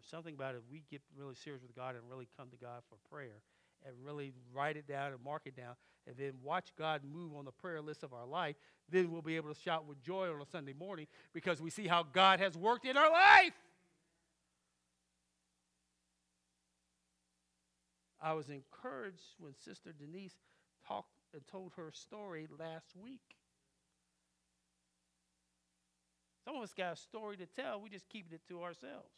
There's 0.00 0.10
something 0.10 0.34
about 0.34 0.54
it. 0.54 0.62
We 0.70 0.82
get 0.90 1.02
really 1.14 1.34
serious 1.34 1.62
with 1.62 1.76
God 1.76 1.94
and 1.94 2.02
really 2.08 2.26
come 2.38 2.48
to 2.48 2.56
God 2.56 2.80
for 2.88 2.96
prayer 3.14 3.42
and 3.84 3.94
really 4.02 4.32
write 4.54 4.78
it 4.78 4.88
down 4.88 5.12
and 5.12 5.22
mark 5.22 5.42
it 5.44 5.54
down 5.54 5.74
and 6.06 6.16
then 6.16 6.32
watch 6.42 6.72
God 6.78 7.02
move 7.04 7.36
on 7.36 7.44
the 7.44 7.52
prayer 7.52 7.82
list 7.82 8.02
of 8.02 8.14
our 8.14 8.24
life. 8.24 8.56
Then 8.88 9.12
we'll 9.12 9.20
be 9.20 9.36
able 9.36 9.52
to 9.52 9.60
shout 9.60 9.86
with 9.86 10.02
joy 10.02 10.32
on 10.32 10.40
a 10.40 10.46
Sunday 10.46 10.72
morning 10.72 11.06
because 11.34 11.60
we 11.60 11.68
see 11.68 11.86
how 11.86 12.02
God 12.02 12.40
has 12.40 12.56
worked 12.56 12.86
in 12.86 12.96
our 12.96 13.12
life. 13.12 13.52
I 18.22 18.32
was 18.32 18.48
encouraged 18.48 19.34
when 19.38 19.52
Sister 19.62 19.92
Denise 19.92 20.36
talked 20.88 21.18
and 21.34 21.46
told 21.46 21.72
her 21.76 21.90
story 21.92 22.48
last 22.58 22.96
week. 22.96 23.36
Some 26.46 26.56
of 26.56 26.62
us 26.62 26.72
got 26.72 26.94
a 26.94 26.96
story 26.96 27.36
to 27.36 27.46
tell, 27.46 27.82
we 27.82 27.90
just 27.90 28.08
keep 28.08 28.32
it 28.32 28.40
to 28.48 28.62
ourselves. 28.62 29.10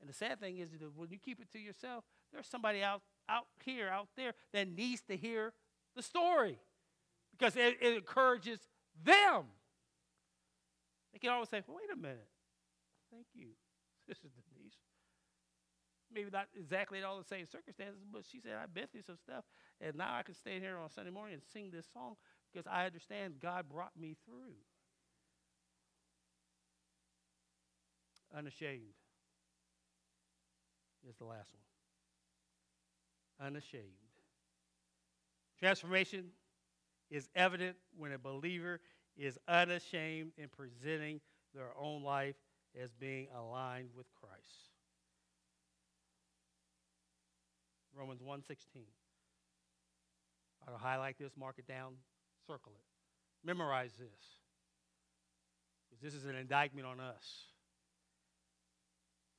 And 0.00 0.08
the 0.08 0.14
sad 0.14 0.40
thing 0.40 0.58
is 0.58 0.70
that 0.70 0.96
when 0.96 1.10
you 1.10 1.18
keep 1.18 1.40
it 1.40 1.50
to 1.52 1.58
yourself, 1.58 2.04
there's 2.32 2.46
somebody 2.46 2.82
out, 2.82 3.02
out 3.28 3.46
here, 3.64 3.88
out 3.88 4.08
there, 4.16 4.34
that 4.52 4.68
needs 4.68 5.02
to 5.02 5.16
hear 5.16 5.52
the 5.96 6.02
story 6.02 6.58
because 7.36 7.56
it, 7.56 7.78
it 7.80 7.96
encourages 7.96 8.60
them. 9.02 9.44
They 11.12 11.18
can 11.18 11.30
always 11.30 11.48
say, 11.48 11.62
well, 11.66 11.76
wait 11.76 11.92
a 11.92 11.96
minute. 11.96 12.28
Thank 13.10 13.26
you, 13.34 13.48
Sister 14.06 14.28
Denise. 14.54 14.74
Maybe 16.12 16.30
not 16.32 16.46
exactly 16.56 16.98
in 16.98 17.04
all 17.04 17.18
the 17.18 17.24
same 17.24 17.46
circumstances, 17.46 18.00
but 18.10 18.22
she 18.30 18.40
said, 18.40 18.52
I've 18.62 18.72
been 18.72 18.86
through 18.86 19.02
some 19.02 19.18
stuff, 19.18 19.44
and 19.80 19.96
now 19.96 20.14
I 20.14 20.22
can 20.22 20.34
stand 20.34 20.62
here 20.62 20.78
on 20.78 20.88
Sunday 20.90 21.10
morning 21.10 21.34
and 21.34 21.42
sing 21.52 21.70
this 21.70 21.86
song 21.92 22.14
because 22.52 22.66
I 22.70 22.86
understand 22.86 23.34
God 23.40 23.68
brought 23.68 23.92
me 23.98 24.16
through. 24.24 24.54
Unashamed 28.36 28.97
is 31.08 31.16
the 31.16 31.24
last 31.24 31.52
one. 33.38 33.48
Unashamed. 33.48 33.84
Transformation 35.58 36.32
is 37.10 37.28
evident 37.34 37.76
when 37.96 38.12
a 38.12 38.18
believer 38.18 38.80
is 39.16 39.38
unashamed 39.48 40.32
in 40.36 40.48
presenting 40.48 41.20
their 41.54 41.70
own 41.78 42.02
life 42.02 42.36
as 42.80 42.92
being 42.92 43.28
aligned 43.36 43.88
with 43.96 44.06
Christ. 44.14 44.70
Romans 47.94 48.22
1:16. 48.22 48.86
I'll 50.66 50.76
highlight 50.76 51.18
this, 51.18 51.36
mark 51.36 51.58
it 51.58 51.66
down, 51.66 51.96
circle 52.46 52.72
it. 52.76 52.84
Memorize 53.44 53.96
this. 53.96 54.38
Because 55.88 56.00
this 56.02 56.14
is 56.14 56.26
an 56.26 56.36
indictment 56.36 56.86
on 56.86 57.00
us. 57.00 57.46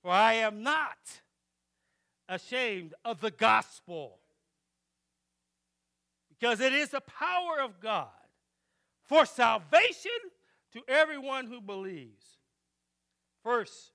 For 0.02 0.12
I 0.12 0.34
am 0.34 0.64
not 0.64 1.22
ashamed 2.30 2.94
of 3.04 3.20
the 3.20 3.32
gospel, 3.32 4.20
because 6.30 6.62
it 6.62 6.72
is 6.72 6.92
the 6.92 7.02
power 7.02 7.60
of 7.62 7.82
God 7.82 8.08
for 9.04 9.26
salvation 9.26 10.12
to 10.72 10.82
everyone 10.88 11.48
who 11.48 11.60
believes. 11.60 12.38
First 13.44 13.94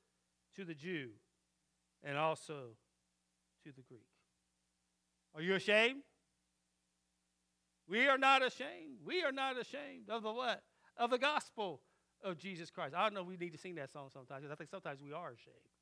to 0.57 0.64
the 0.64 0.75
Jew, 0.75 1.11
and 2.03 2.18
also 2.18 2.77
to 3.64 3.73
the 3.73 3.83
Greek. 3.83 4.01
Are 5.35 5.42
you 5.42 5.55
ashamed? 5.55 6.03
We 7.88 8.09
are 8.09 8.18
not 8.18 8.42
ashamed. 8.44 8.99
We 9.05 9.23
are 9.23 9.33
not 9.33 9.59
ashamed 9.59 10.09
of 10.09 10.23
the 10.23 10.33
what? 10.33 10.62
Of 10.97 11.11
the 11.11 11.18
gospel 11.18 11.81
of 12.23 12.38
Jesus 12.38 12.70
Christ. 12.70 12.94
I 12.94 13.03
don't 13.03 13.14
know 13.14 13.23
we 13.23 13.37
need 13.37 13.53
to 13.53 13.59
sing 13.59 13.75
that 13.75 13.92
song 13.92 14.09
sometimes. 14.12 14.47
I 14.51 14.55
think 14.55 14.70
sometimes 14.70 15.03
we 15.03 15.12
are 15.12 15.31
ashamed. 15.31 15.73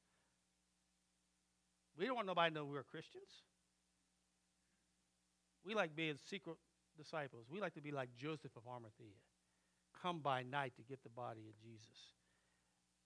We 1.98 2.06
don't 2.06 2.16
want 2.16 2.26
nobody 2.26 2.50
to 2.50 2.54
know 2.54 2.64
we're 2.64 2.82
Christians. 2.82 3.28
We 5.64 5.74
like 5.74 5.94
being 5.94 6.16
secret 6.28 6.56
disciples. 6.96 7.46
We 7.50 7.60
like 7.60 7.74
to 7.74 7.80
be 7.80 7.92
like 7.92 8.10
Joseph 8.16 8.56
of 8.56 8.66
Arimathea, 8.66 9.16
come 10.02 10.20
by 10.20 10.42
night 10.42 10.72
to 10.76 10.82
get 10.82 11.02
the 11.02 11.10
body 11.10 11.42
of 11.48 11.60
Jesus. 11.62 12.12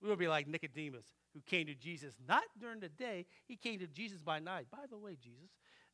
We 0.03 0.09
will 0.09 0.17
be 0.17 0.29
like 0.29 0.47
Nicodemus, 0.47 1.05
who 1.35 1.41
came 1.47 1.67
to 1.67 1.75
Jesus 1.75 2.15
not 2.27 2.45
during 2.59 2.81
the 2.81 2.89
day, 2.89 3.27
he 3.47 3.57
came 3.57 3.79
to 3.79 3.87
Jesus 3.87 4.21
by 4.21 4.39
night. 4.39 4.67
By 4.71 4.85
the 4.91 4.99
way, 4.99 5.17
Jesus, 5.23 5.51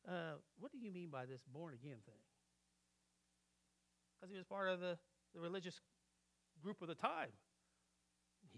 uh, 0.07 0.35
what 0.59 0.71
do 0.71 0.77
you 0.77 0.91
mean 0.91 1.09
by 1.09 1.25
this 1.25 1.41
born 1.53 1.73
again 1.73 1.97
thing? 2.05 2.21
Because 4.19 4.31
he 4.31 4.37
was 4.37 4.45
part 4.45 4.69
of 4.69 4.79
the, 4.79 4.97
the 5.33 5.41
religious 5.41 5.79
group 6.61 6.81
of 6.81 6.87
the 6.87 6.95
time. 6.95 7.29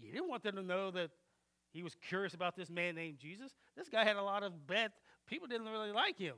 He 0.00 0.10
didn't 0.10 0.28
want 0.28 0.42
them 0.42 0.56
to 0.56 0.62
know 0.62 0.90
that 0.90 1.10
he 1.72 1.82
was 1.82 1.94
curious 1.94 2.34
about 2.34 2.56
this 2.56 2.70
man 2.70 2.94
named 2.94 3.18
Jesus. 3.18 3.54
This 3.76 3.88
guy 3.88 4.04
had 4.04 4.16
a 4.16 4.22
lot 4.22 4.42
of 4.42 4.66
bad 4.66 4.92
people 5.26 5.46
didn't 5.48 5.68
really 5.68 5.92
like 5.92 6.18
him. 6.18 6.36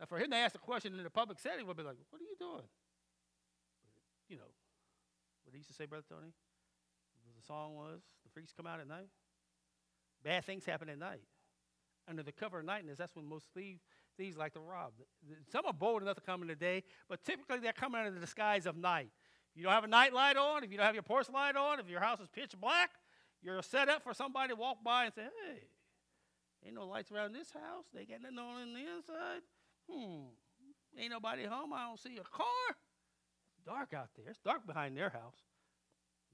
Now, 0.00 0.06
for 0.06 0.18
him 0.18 0.30
to 0.30 0.36
ask 0.36 0.54
a 0.54 0.58
question 0.58 0.98
in 0.98 1.06
a 1.06 1.10
public 1.10 1.38
setting 1.38 1.66
would 1.66 1.76
be 1.76 1.82
like, 1.82 1.96
"What 2.10 2.20
are 2.20 2.24
you 2.24 2.36
doing?" 2.38 2.68
You 4.28 4.36
know, 4.36 4.50
what 5.44 5.52
he 5.52 5.58
used 5.58 5.68
to 5.68 5.74
say, 5.74 5.86
Brother 5.86 6.04
Tony. 6.08 6.32
The 7.36 7.42
song 7.42 7.76
was, 7.76 8.02
"The 8.24 8.30
freaks 8.30 8.52
come 8.52 8.66
out 8.66 8.80
at 8.80 8.88
night." 8.88 9.10
Bad 10.22 10.44
things 10.44 10.64
happen 10.64 10.88
at 10.88 10.98
night. 10.98 11.22
Under 12.08 12.22
the 12.22 12.32
cover 12.32 12.60
of 12.60 12.64
nightness, 12.64 12.98
that's 12.98 13.14
when 13.14 13.26
most 13.26 13.48
thieves, 13.52 13.82
thieves 14.16 14.36
like 14.36 14.52
to 14.54 14.60
rob. 14.60 14.92
Some 15.48 15.66
are 15.66 15.72
bold 15.72 16.02
enough 16.02 16.16
to 16.16 16.22
come 16.22 16.42
in 16.42 16.48
the 16.48 16.56
day, 16.56 16.82
but 17.08 17.24
typically 17.24 17.58
they're 17.58 17.72
coming 17.72 18.00
under 18.00 18.10
the 18.10 18.20
disguise 18.20 18.66
of 18.66 18.76
night. 18.76 19.10
If 19.50 19.58
you 19.58 19.64
don't 19.64 19.72
have 19.72 19.84
a 19.84 19.88
night 19.88 20.12
light 20.12 20.36
on, 20.36 20.64
if 20.64 20.70
you 20.70 20.76
don't 20.76 20.86
have 20.86 20.94
your 20.94 21.02
porch 21.02 21.28
light 21.28 21.56
on, 21.56 21.80
if 21.80 21.88
your 21.88 22.00
house 22.00 22.20
is 22.20 22.28
pitch 22.28 22.58
black, 22.58 22.90
you're 23.42 23.62
set 23.62 23.88
up 23.88 24.02
for 24.02 24.14
somebody 24.14 24.50
to 24.50 24.56
walk 24.56 24.82
by 24.84 25.04
and 25.06 25.14
say, 25.14 25.22
hey, 25.22 25.68
ain't 26.64 26.74
no 26.74 26.86
lights 26.86 27.10
around 27.12 27.32
this 27.32 27.50
house. 27.52 27.86
They 27.94 28.04
got 28.04 28.22
nothing 28.22 28.38
on 28.38 28.62
in 28.62 28.74
the 28.74 28.80
inside. 28.80 29.42
Hmm. 29.90 30.34
Ain't 30.98 31.12
nobody 31.12 31.44
home. 31.44 31.72
I 31.72 31.86
don't 31.86 32.00
see 32.00 32.16
a 32.16 32.24
car. 32.24 32.68
It's 33.52 33.64
dark 33.64 33.92
out 33.94 34.08
there. 34.16 34.26
It's 34.28 34.40
dark 34.40 34.66
behind 34.66 34.96
their 34.96 35.10
house. 35.10 35.44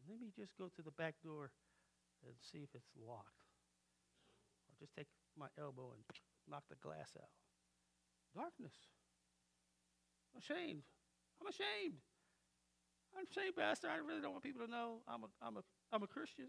Let 0.08 0.20
me 0.20 0.30
just 0.34 0.56
go 0.56 0.70
to 0.74 0.82
the 0.82 0.90
back 0.90 1.14
door 1.22 1.50
and 2.24 2.34
see 2.40 2.58
if 2.58 2.70
it's 2.74 2.90
locked. 2.96 3.42
I'll 4.70 4.78
just 4.78 4.94
take 4.94 5.08
my 5.36 5.46
elbow 5.58 5.92
and 5.94 6.02
knock 6.48 6.64
the 6.70 6.76
glass 6.76 7.12
out. 7.18 7.30
Darkness. 8.34 8.74
I'm 10.32 10.40
ashamed. 10.40 10.82
I'm 11.40 11.48
ashamed. 11.48 12.00
I'm 13.16 13.26
ashamed, 13.28 13.56
Pastor. 13.56 13.88
I 13.88 13.98
really 13.98 14.22
don't 14.22 14.32
want 14.32 14.44
people 14.44 14.64
to 14.64 14.70
know 14.70 15.02
I'm 15.06 15.24
a, 15.24 15.30
I'm 15.42 15.56
a, 15.58 15.62
I'm 15.92 16.02
a 16.02 16.06
Christian. 16.06 16.48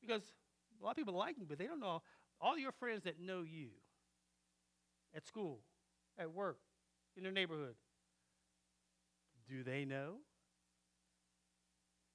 Because 0.00 0.22
a 0.80 0.84
lot 0.84 0.92
of 0.92 0.96
people 0.96 1.14
like 1.14 1.38
me, 1.38 1.44
but 1.48 1.58
they 1.58 1.66
don't 1.66 1.80
know 1.80 2.02
all 2.40 2.58
your 2.58 2.72
friends 2.72 3.04
that 3.04 3.20
know 3.20 3.42
you 3.42 3.68
at 5.14 5.26
school, 5.26 5.60
at 6.18 6.32
work, 6.32 6.58
in 7.16 7.22
their 7.22 7.32
neighborhood. 7.32 7.74
Do 9.48 9.62
they 9.62 9.84
know? 9.84 10.16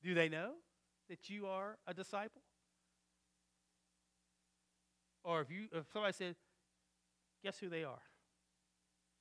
Do 0.04 0.14
they 0.14 0.30
know 0.30 0.54
that 1.10 1.30
you 1.30 1.48
are 1.48 1.78
a 1.86 1.94
disciple? 1.94 2.42
Or 5.24 5.42
if 5.42 5.50
you 5.50 5.68
if 5.74 5.92
somebody 5.92 6.14
said, 6.14 6.36
guess 7.44 7.58
who 7.60 7.70
they 7.70 7.84
are? 7.84 8.02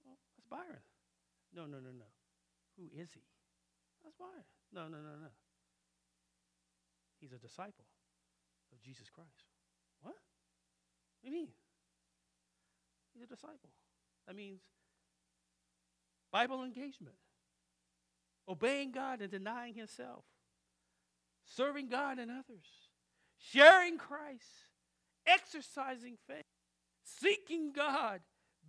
Well, 0.04 0.16
that's 0.36 0.46
Byron. 0.48 0.82
No, 1.54 1.62
no, 1.62 1.78
no, 1.78 1.90
no. 1.90 2.04
Who 2.76 2.84
is 3.00 3.08
he? 3.14 3.22
That's 4.02 4.14
Byron. 4.16 4.44
No, 4.72 4.82
no, 4.82 5.02
no, 5.02 5.16
no. 5.20 5.30
He's 7.20 7.32
a 7.32 7.38
disciple 7.38 7.86
of 8.74 8.82
Jesus 8.82 9.08
Christ. 9.10 9.46
What? 10.02 10.14
What 11.20 11.30
do 11.30 11.34
you 11.36 11.42
mean? 11.42 11.48
He's 13.14 13.22
a 13.22 13.26
disciple. 13.26 13.70
That 14.26 14.36
means 14.36 14.60
Bible 16.32 16.64
engagement, 16.64 17.16
obeying 18.48 18.90
God 18.90 19.20
and 19.20 19.30
denying 19.30 19.74
himself, 19.74 20.24
serving 21.44 21.88
God 21.88 22.18
and 22.18 22.30
others, 22.30 22.66
sharing 23.38 23.98
Christ, 23.98 24.68
exercising 25.26 26.16
faith, 26.26 26.44
seeking 27.04 27.72
God, 27.72 28.20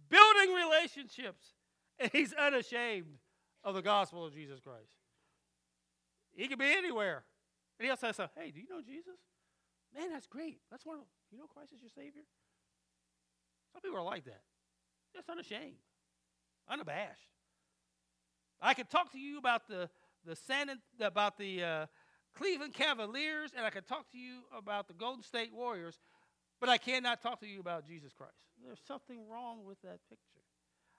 building 0.10 0.54
relationships, 0.54 1.54
and 1.98 2.12
he's 2.12 2.34
unashamed 2.34 3.18
of 3.64 3.74
the 3.74 3.82
gospel 3.82 4.26
of 4.26 4.34
Jesus 4.34 4.60
Christ. 4.60 4.94
He 6.36 6.48
could 6.48 6.60
be 6.60 6.72
anywhere. 6.72 7.24
And 7.80 7.88
he'll 7.88 7.98
say, 7.98 8.12
Hey, 8.38 8.52
do 8.52 8.60
you 8.60 8.68
know 8.70 8.82
Jesus? 8.86 9.20
Man, 9.96 10.12
that's 10.12 10.28
great. 10.28 10.60
That's 10.70 10.86
one. 10.86 10.96
Of 10.96 11.02
them. 11.02 11.10
You 11.32 11.38
know 11.38 11.46
Christ 11.48 11.72
is 11.74 11.82
your 11.82 11.90
Savior? 11.90 12.24
Some 13.74 13.82
people 13.82 13.98
are 13.98 14.04
like 14.04 14.26
that. 14.26 14.42
Just 15.14 15.30
unashamed, 15.30 15.80
unabashed. 16.70 17.30
I 18.62 18.74
could 18.74 18.90
talk 18.90 19.12
to 19.14 19.20
you 19.20 19.38
about 19.38 19.68
the 19.68 19.90
the 20.26 20.36
San, 20.36 20.70
about 21.00 21.38
the 21.38 21.64
uh, 21.64 21.86
Cleveland 22.36 22.74
Cavaliers, 22.74 23.52
and 23.56 23.66
I 23.66 23.70
could 23.70 23.88
talk 23.88 24.12
to 24.12 24.18
you 24.18 24.42
about 24.58 24.88
the 24.88 24.94
Golden 24.94 25.24
State 25.24 25.54
Warriors, 25.54 26.00
but 26.60 26.68
I 26.68 26.78
cannot 26.78 27.22
talk 27.22 27.40
to 27.42 27.48
you 27.48 27.60
about 27.60 27.88
Jesus 27.88 28.12
Christ. 28.12 28.34
There's 28.64 28.80
something 28.88 29.28
wrong 29.30 29.66
with 29.66 29.82
that 29.84 30.00
picture. 30.10 30.45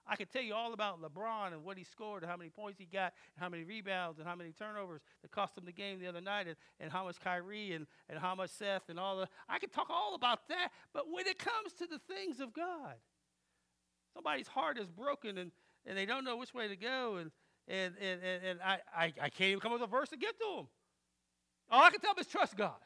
I 0.09 0.17
could 0.17 0.31
tell 0.31 0.43
you 0.43 0.55
all 0.55 0.73
about 0.73 1.03
LeBron 1.03 1.53
and 1.53 1.65
what 1.65 1.77
he 1.77 1.85
scored 1.85 2.23
and 2.23 2.31
how 2.31 2.37
many 2.37 2.51
points 2.51 2.79
he 2.79 2.87
got, 2.87 3.13
and 3.35 3.43
how 3.43 3.49
many 3.49 3.65
rebounds 3.65 4.19
and 4.19 4.29
how 4.29 4.37
many 4.37 4.53
turnovers 4.53 5.01
that 5.23 5.31
cost 5.31 5.59
him 5.59 5.65
the 5.65 5.73
game 5.73 5.99
the 5.99 6.07
other 6.07 6.21
night, 6.21 6.47
and, 6.47 6.57
and 6.79 6.93
how 6.93 7.05
much 7.05 7.19
Kyrie 7.21 7.73
and, 7.73 7.87
and 8.09 8.19
how 8.19 8.35
much 8.35 8.51
Seth 8.51 8.89
and 8.89 9.01
all 9.01 9.19
the. 9.19 9.29
I 9.49 9.59
could 9.59 9.73
talk 9.73 9.89
all 9.91 10.15
about 10.15 10.49
that, 10.49 10.69
but 10.93 11.05
when 11.11 11.27
it 11.27 11.39
comes 11.39 11.73
to 11.79 11.87
the 11.87 11.99
things 11.99 12.41
of 12.41 12.53
God, 12.53 12.95
somebody's 14.15 14.49
heart 14.49 14.79
is 14.79 14.87
broken 14.87 15.39
and, 15.39 15.51
and 15.85 15.99
they 15.99 16.07
don't 16.07 16.25
know 16.25 16.37
which 16.37 16.55
way 16.55 16.69
to 16.69 16.77
go, 16.77 17.17
and, 17.17 17.31
and, 17.69 17.95
and, 18.01 18.23
and, 18.23 18.61
I, 18.63 18.79
I, 18.97 19.05
I 19.21 19.29
can't 19.29 19.51
even 19.51 19.61
come 19.61 19.73
up 19.73 19.81
with 19.81 19.89
a 19.89 19.91
verse 19.91 20.11
to 20.11 20.17
give 20.17 20.39
to 20.39 20.57
them. 20.57 20.69
All 21.71 21.83
I 21.83 21.91
can 21.91 22.01
tell 22.01 22.15
them 22.15 22.21
is 22.21 22.29
trust 22.29 22.57
God. 22.57 22.79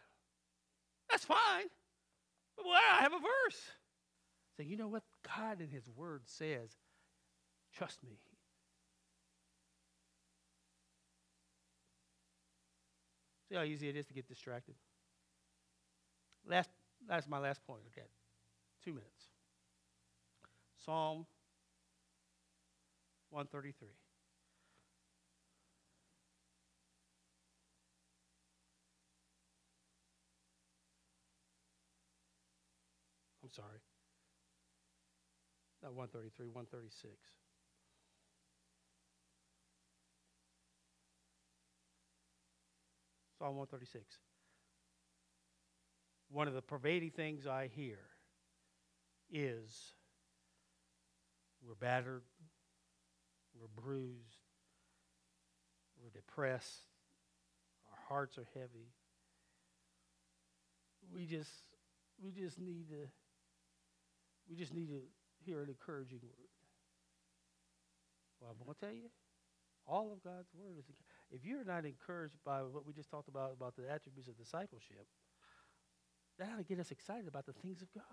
That's 1.11 1.25
fine. 1.25 1.67
But 2.57 2.65
well, 2.65 2.81
I 2.93 3.03
have 3.03 3.13
a 3.13 3.19
verse. 3.19 3.61
Say, 4.57 4.65
you 4.65 4.77
know 4.77 4.89
what 4.89 5.03
God 5.37 5.61
in 5.61 5.69
His 5.69 5.89
Word 5.95 6.23
says 6.25 6.77
Trust 7.77 8.03
me. 8.03 8.19
See 13.49 13.57
how 13.57 13.63
easy 13.63 13.89
it 13.89 13.97
is 13.97 14.07
to 14.07 14.15
get 14.15 14.29
distracted? 14.29 14.75
Last, 16.47 16.71
that's 17.09 17.29
my 17.29 17.39
last 17.39 17.65
point. 17.67 17.83
Okay, 17.89 18.07
two 18.85 18.93
minutes. 18.93 19.31
Psalm 20.85 21.27
133. 23.31 23.89
I'm 33.43 33.51
sorry. 33.51 33.81
Not 35.83 35.95
133, 35.95 36.47
136. 36.49 37.17
Psalm 43.41 43.57
136. 43.57 44.05
One 46.31 46.47
of 46.47 46.53
the 46.53 46.61
pervading 46.61 47.11
things 47.11 47.47
I 47.47 47.71
hear 47.75 47.99
is 49.33 49.95
we're 51.67 51.75
battered, 51.75 52.21
we're 53.59 53.83
bruised, 53.83 54.45
we're 56.03 56.11
depressed, 56.11 56.83
our 57.91 57.99
hearts 58.15 58.37
are 58.37 58.47
heavy. 58.53 58.93
We 61.11 61.25
just 61.25 61.51
we 62.23 62.33
just 62.33 62.61
need 62.61 62.91
to 62.91 63.09
we 64.51 64.57
just 64.57 64.75
need 64.75 64.89
to 64.89 65.01
hear 65.47 65.63
an 65.63 65.71
encouraging 65.71 66.21
word. 66.23 66.51
Well, 68.39 68.51
I'm 68.51 68.67
going 68.67 68.75
to 68.75 68.81
tell 68.81 68.95
you, 68.95 69.09
all 69.87 70.13
of 70.13 70.23
God's 70.23 70.51
word 70.55 70.77
is 70.79 70.85
if 71.31 71.45
you're 71.45 71.65
not 71.65 71.85
encouraged 71.85 72.37
by 72.45 72.61
what 72.63 72.87
we 72.87 72.93
just 72.93 73.11
talked 73.11 73.29
about, 73.29 73.53
about 73.53 73.77
the 73.77 73.91
attributes 73.91 74.29
of 74.29 74.37
discipleship, 74.37 75.07
that 76.39 76.49
ought 76.53 76.59
to 76.59 76.65
get 76.65 76.81
us 76.81 76.91
excited 76.91 77.29
about 77.29 77.47
the 77.47 77.53
things 77.53 77.83
of 77.83 77.93
God. 77.93 78.05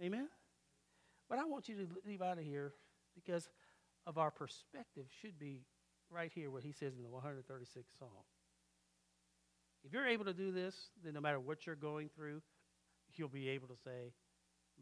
Amen? 0.00 0.28
But 1.28 1.38
I 1.38 1.44
want 1.44 1.68
you 1.68 1.76
to 1.76 1.88
leave 2.06 2.22
out 2.22 2.38
of 2.38 2.44
here 2.44 2.72
because 3.14 3.48
of 4.06 4.18
our 4.18 4.30
perspective 4.30 5.06
should 5.20 5.38
be 5.38 5.62
right 6.10 6.30
here 6.34 6.50
what 6.50 6.62
he 6.62 6.72
says 6.72 6.94
in 6.96 7.02
the 7.02 7.08
136th 7.08 7.98
Psalm. 7.98 8.10
If 9.84 9.92
you're 9.92 10.06
able 10.06 10.24
to 10.26 10.32
do 10.32 10.52
this, 10.52 10.90
then 11.04 11.14
no 11.14 11.20
matter 11.20 11.40
what 11.40 11.66
you're 11.66 11.74
going 11.74 12.08
through, 12.14 12.42
you'll 13.14 13.28
be 13.28 13.48
able 13.48 13.68
to 13.68 13.76
say, 13.84 14.12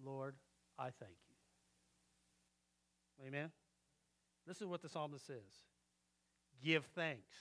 Lord, 0.04 0.35
I 0.78 0.90
thank 0.90 1.16
you. 1.28 3.26
Amen? 3.26 3.50
This 4.46 4.61
is 4.61 4.66
what 4.66 4.83
the 4.83 4.88
psalmist 4.88 5.26
says 5.26 5.64
give 6.64 6.85
thanks. 6.94 7.37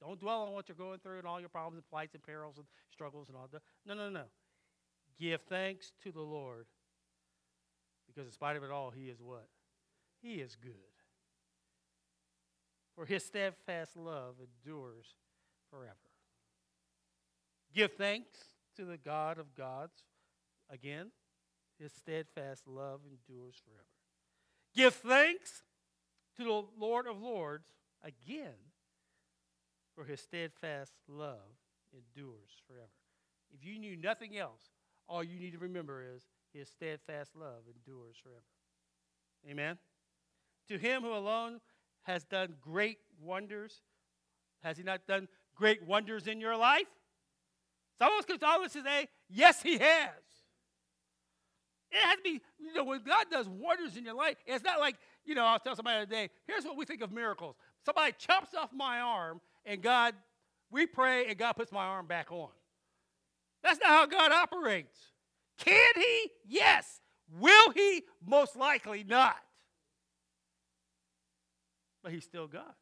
Don't 0.00 0.20
dwell 0.20 0.42
on 0.42 0.52
what 0.52 0.68
you're 0.68 0.76
going 0.76 0.98
through 0.98 1.18
and 1.18 1.26
all 1.26 1.40
your 1.40 1.48
problems 1.48 1.76
and 1.76 1.88
plights 1.88 2.14
and 2.14 2.22
perils 2.22 2.58
and 2.58 2.66
struggles 2.90 3.28
and 3.28 3.36
all 3.36 3.48
that. 3.52 3.62
No, 3.86 3.94
no, 3.94 4.10
no. 4.10 4.24
Give 5.18 5.40
thanks 5.42 5.92
to 6.02 6.12
the 6.12 6.20
Lord 6.20 6.66
because 8.06 8.26
in 8.26 8.32
spite 8.32 8.56
of 8.56 8.62
it 8.62 8.70
all, 8.70 8.90
He 8.90 9.08
is 9.08 9.20
what? 9.20 9.48
He 10.22 10.34
is 10.34 10.56
good. 10.56 10.72
For 12.94 13.06
His 13.06 13.24
steadfast 13.24 13.96
love 13.96 14.36
endures 14.40 15.06
forever. 15.70 15.94
Give 17.74 17.92
thanks 17.92 18.38
to 18.76 18.84
the 18.84 18.98
God 18.98 19.38
of 19.38 19.54
gods. 19.54 20.04
Again, 20.70 21.10
His 21.78 21.92
steadfast 21.92 22.66
love 22.66 23.00
endures 23.04 23.56
forever. 23.64 23.84
Give 24.74 24.94
thanks 24.94 25.62
to 26.36 26.44
the 26.44 26.62
Lord 26.78 27.06
of 27.06 27.20
Lords 27.20 27.66
again, 28.02 28.54
for 29.94 30.04
his 30.04 30.20
steadfast 30.20 30.92
love 31.08 31.38
endures 31.92 32.50
forever. 32.66 32.88
If 33.52 33.64
you 33.64 33.78
knew 33.78 33.96
nothing 33.96 34.36
else, 34.36 34.70
all 35.08 35.22
you 35.22 35.38
need 35.38 35.52
to 35.52 35.58
remember 35.58 36.02
is 36.14 36.26
his 36.52 36.68
steadfast 36.68 37.36
love 37.36 37.62
endures 37.66 38.16
forever. 38.22 38.40
Amen. 39.48 39.78
To 40.68 40.78
him 40.78 41.02
who 41.02 41.14
alone 41.14 41.60
has 42.02 42.24
done 42.24 42.54
great 42.60 42.98
wonders, 43.20 43.82
has 44.62 44.76
he 44.76 44.82
not 44.82 45.06
done 45.06 45.28
great 45.54 45.86
wonders 45.86 46.26
in 46.26 46.40
your 46.40 46.56
life? 46.56 46.86
Someone 47.98 48.22
could 48.24 48.42
always 48.42 48.72
say, 48.72 49.08
Yes, 49.28 49.62
he 49.62 49.78
has. 49.78 50.10
It 51.90 51.98
has 52.02 52.16
to 52.16 52.22
be, 52.22 52.40
you 52.58 52.74
know, 52.74 52.84
when 52.84 53.02
God 53.04 53.26
does 53.30 53.48
wonders 53.48 53.96
in 53.96 54.04
your 54.04 54.14
life, 54.14 54.36
it's 54.46 54.64
not 54.64 54.80
like 54.80 54.96
you 55.24 55.34
know, 55.34 55.44
I 55.44 55.52
was 55.54 55.62
telling 55.62 55.76
somebody 55.76 56.04
today, 56.04 56.30
here's 56.46 56.64
what 56.64 56.76
we 56.76 56.84
think 56.84 57.02
of 57.02 57.12
miracles. 57.12 57.56
Somebody 57.84 58.14
chops 58.18 58.54
off 58.54 58.70
my 58.72 59.00
arm, 59.00 59.40
and 59.64 59.82
God, 59.82 60.14
we 60.70 60.86
pray, 60.86 61.26
and 61.26 61.38
God 61.38 61.52
puts 61.52 61.72
my 61.72 61.84
arm 61.84 62.06
back 62.06 62.30
on. 62.32 62.50
That's 63.62 63.80
not 63.80 63.88
how 63.88 64.06
God 64.06 64.32
operates. 64.32 64.98
Can 65.58 65.92
He? 65.96 66.30
Yes. 66.46 67.00
Will 67.40 67.70
He? 67.72 68.02
Most 68.26 68.56
likely 68.56 69.04
not. 69.04 69.36
but 72.04 72.12
he's 72.12 72.24
still 72.24 72.46
God. 72.46 72.74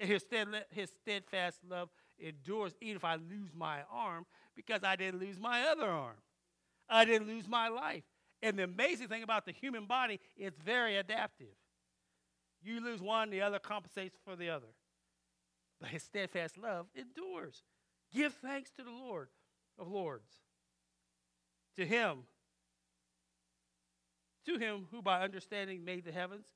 And 0.00 0.10
his, 0.10 0.24
his 0.70 0.90
steadfast 1.02 1.60
love 1.68 1.88
endures 2.18 2.74
even 2.80 2.96
if 2.96 3.04
I 3.04 3.14
lose 3.14 3.54
my 3.54 3.78
arm 3.90 4.26
because 4.56 4.82
I 4.82 4.96
didn't 4.96 5.20
lose 5.20 5.38
my 5.38 5.62
other 5.62 5.88
arm. 5.88 6.16
I 6.90 7.04
didn't 7.04 7.28
lose 7.28 7.48
my 7.48 7.68
life. 7.68 8.02
And 8.42 8.58
the 8.58 8.64
amazing 8.64 9.08
thing 9.08 9.22
about 9.22 9.46
the 9.46 9.52
human 9.52 9.86
body, 9.86 10.20
it's 10.36 10.58
very 10.58 10.96
adaptive. 10.96 11.56
You 12.62 12.80
lose 12.80 13.00
one, 13.00 13.30
the 13.30 13.42
other 13.42 13.58
compensates 13.58 14.16
for 14.24 14.36
the 14.36 14.50
other. 14.50 14.68
But 15.80 15.90
his 15.90 16.02
steadfast 16.02 16.58
love 16.58 16.86
endures. 16.94 17.62
Give 18.12 18.32
thanks 18.32 18.70
to 18.72 18.84
the 18.84 18.90
Lord 18.90 19.28
of 19.78 19.88
Lords. 19.88 20.32
To 21.76 21.86
him, 21.86 22.24
to 24.46 24.58
him 24.58 24.86
who 24.90 25.02
by 25.02 25.22
understanding 25.22 25.84
made 25.84 26.04
the 26.04 26.12
heavens, 26.12 26.46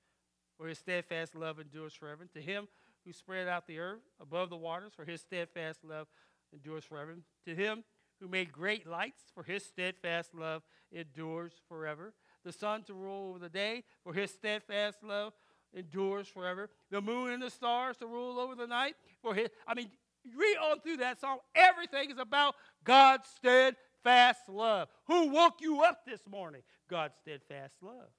for 0.56 0.66
his 0.66 0.78
steadfast 0.78 1.34
love 1.34 1.60
endures 1.60 1.94
forever. 1.94 2.26
To 2.34 2.40
him 2.40 2.66
who 3.04 3.12
spread 3.12 3.48
out 3.48 3.66
the 3.66 3.78
earth 3.78 4.02
above 4.20 4.50
the 4.50 4.56
waters, 4.56 4.92
for 4.94 5.04
his 5.04 5.20
steadfast 5.20 5.84
love 5.84 6.08
endures 6.52 6.84
forever. 6.84 7.16
To 7.46 7.54
him 7.54 7.84
who 8.22 8.28
made 8.28 8.52
great 8.52 8.86
lights, 8.86 9.24
for 9.34 9.42
his 9.42 9.64
steadfast 9.64 10.34
love 10.34 10.62
endures 10.92 11.52
forever. 11.68 12.14
The 12.44 12.52
sun 12.52 12.84
to 12.84 12.94
rule 12.94 13.30
over 13.30 13.38
the 13.40 13.48
day, 13.48 13.82
for 14.04 14.14
his 14.14 14.30
steadfast 14.30 14.98
love 15.02 15.32
endures 15.74 16.28
forever. 16.28 16.70
The 16.90 17.00
moon 17.00 17.32
and 17.32 17.42
the 17.42 17.50
stars 17.50 17.96
to 17.98 18.06
rule 18.06 18.38
over 18.38 18.54
the 18.54 18.66
night, 18.66 18.94
for 19.22 19.34
his, 19.34 19.48
I 19.66 19.74
mean, 19.74 19.90
read 20.36 20.56
on 20.56 20.80
through 20.80 20.98
that 20.98 21.20
song. 21.20 21.38
Everything 21.54 22.10
is 22.10 22.18
about 22.18 22.54
God's 22.84 23.28
steadfast 23.36 24.48
love. 24.48 24.88
Who 25.08 25.28
woke 25.28 25.60
you 25.60 25.82
up 25.82 26.04
this 26.06 26.20
morning? 26.30 26.62
God's 26.88 27.14
steadfast 27.22 27.74
love. 27.82 28.10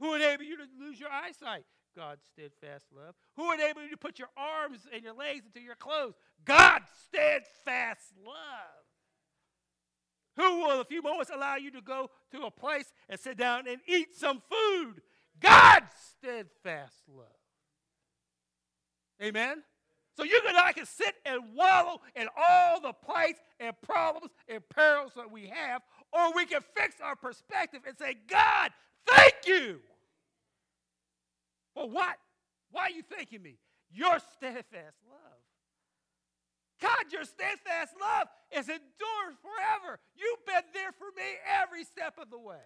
Who 0.00 0.14
enabled 0.14 0.48
you 0.48 0.56
to 0.56 0.64
lose 0.80 0.98
your 0.98 1.10
eyesight? 1.10 1.64
God's 1.96 2.22
steadfast 2.32 2.86
love. 2.94 3.14
Who 3.36 3.52
enabled 3.52 3.84
you 3.84 3.90
to 3.90 3.96
put 3.96 4.18
your 4.18 4.28
arms 4.36 4.80
and 4.92 5.02
your 5.02 5.14
legs 5.14 5.44
into 5.46 5.60
your 5.64 5.74
clothes? 5.74 6.14
God's 6.44 6.86
steadfast 7.06 8.12
love. 8.24 8.82
Who 10.36 10.60
will, 10.62 10.80
a 10.80 10.84
few 10.84 11.02
moments, 11.02 11.30
allow 11.34 11.56
you 11.56 11.70
to 11.72 11.82
go 11.82 12.10
to 12.32 12.42
a 12.42 12.50
place 12.50 12.92
and 13.08 13.20
sit 13.20 13.36
down 13.36 13.68
and 13.68 13.80
eat 13.86 14.14
some 14.16 14.42
food? 14.50 15.02
God's 15.40 15.92
steadfast 16.18 17.02
love. 17.08 17.26
Amen? 19.22 19.62
So 20.16 20.24
you 20.24 20.40
and 20.46 20.56
I 20.56 20.72
can 20.72 20.86
sit 20.86 21.14
and 21.24 21.54
wallow 21.54 22.00
in 22.16 22.28
all 22.36 22.80
the 22.80 22.92
plights 22.92 23.40
and 23.60 23.74
problems 23.82 24.30
and 24.48 24.62
perils 24.68 25.12
that 25.16 25.30
we 25.30 25.46
have, 25.46 25.82
or 26.12 26.34
we 26.34 26.44
can 26.44 26.60
fix 26.76 26.96
our 27.02 27.16
perspective 27.16 27.80
and 27.86 27.96
say, 27.96 28.16
God, 28.28 28.70
thank 29.06 29.34
you. 29.46 29.80
For 31.74 31.88
what? 31.88 32.16
Why 32.70 32.82
are 32.84 32.90
you 32.90 33.02
thanking 33.02 33.42
me? 33.42 33.58
Your 33.90 34.18
steadfast 34.36 34.96
love. 35.08 35.42
God, 36.80 37.12
your 37.12 37.24
steadfast 37.24 37.94
love 38.00 38.28
is 38.50 38.68
endured 38.68 39.36
forever. 39.40 40.00
You've 40.16 40.44
been 40.46 40.64
there 40.74 40.92
for 40.92 41.06
me 41.16 41.22
every 41.62 41.84
step 41.84 42.18
of 42.20 42.30
the 42.30 42.38
way. 42.38 42.56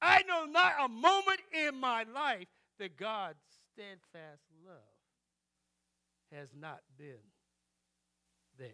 I 0.00 0.22
know 0.22 0.46
not 0.46 0.72
a 0.82 0.88
moment 0.88 1.40
in 1.52 1.78
my 1.78 2.04
life 2.12 2.48
that 2.80 2.96
God's 2.96 3.38
steadfast 3.72 4.42
love 4.66 4.76
has 6.32 6.48
not 6.58 6.80
been 6.98 7.22
there. 8.58 8.70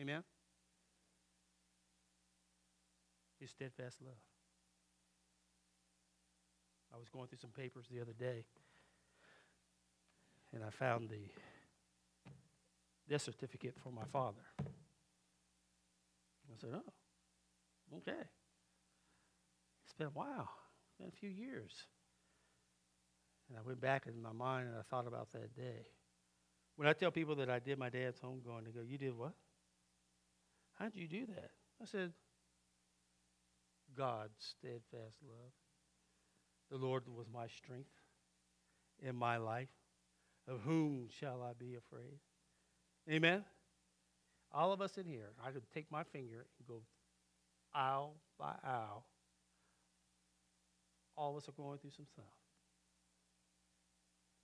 Amen? 0.00 0.22
His 3.38 3.50
steadfast 3.50 3.98
love. 4.00 4.29
I 6.92 6.98
was 6.98 7.08
going 7.08 7.28
through 7.28 7.38
some 7.38 7.50
papers 7.50 7.86
the 7.90 8.00
other 8.00 8.12
day, 8.12 8.44
and 10.52 10.64
I 10.64 10.70
found 10.70 11.08
the 11.08 11.28
death 13.08 13.22
certificate 13.22 13.74
for 13.82 13.90
my 13.90 14.04
father. 14.12 14.42
I 14.58 16.56
said, 16.60 16.70
"Oh, 16.74 17.96
okay." 17.98 18.28
It's 19.84 19.92
been 19.96 20.08
a 20.08 20.10
while. 20.10 20.48
It's 20.86 20.98
been 20.98 21.08
a 21.08 21.18
few 21.18 21.30
years. 21.30 21.72
And 23.48 23.58
I 23.58 23.62
went 23.62 23.80
back 23.80 24.06
in 24.06 24.22
my 24.22 24.32
mind 24.32 24.68
and 24.68 24.76
I 24.76 24.82
thought 24.82 25.08
about 25.08 25.32
that 25.32 25.56
day. 25.56 25.86
When 26.76 26.86
I 26.86 26.92
tell 26.92 27.10
people 27.10 27.34
that 27.36 27.50
I 27.50 27.58
did 27.58 27.78
my 27.78 27.88
dad's 27.88 28.20
homegoing, 28.20 28.64
they 28.64 28.70
go, 28.70 28.82
You 28.86 28.96
did 28.96 29.16
what? 29.18 29.34
How'd 30.78 30.94
you 30.94 31.08
do 31.08 31.26
that? 31.26 31.50
I 31.82 31.84
said, 31.84 32.12
God's 33.96 34.32
steadfast 34.38 35.16
love. 35.28 35.52
The 36.70 36.76
Lord 36.76 37.02
was 37.14 37.26
my 37.32 37.46
strength 37.48 37.90
in 39.02 39.16
my 39.16 39.36
life. 39.36 39.68
Of 40.48 40.60
whom 40.62 41.08
shall 41.20 41.42
I 41.42 41.52
be 41.58 41.76
afraid? 41.76 42.18
Amen? 43.08 43.44
All 44.52 44.72
of 44.72 44.80
us 44.80 44.98
in 44.98 45.06
here, 45.06 45.30
I 45.44 45.50
could 45.50 45.62
take 45.72 45.90
my 45.92 46.02
finger 46.02 46.46
and 46.58 46.66
go 46.66 46.82
aisle 47.72 48.14
by 48.38 48.54
aisle. 48.64 49.04
All 51.16 51.30
of 51.30 51.36
us 51.36 51.48
are 51.48 51.52
going 51.52 51.78
through 51.78 51.90
some 51.90 52.06
stuff. 52.06 52.24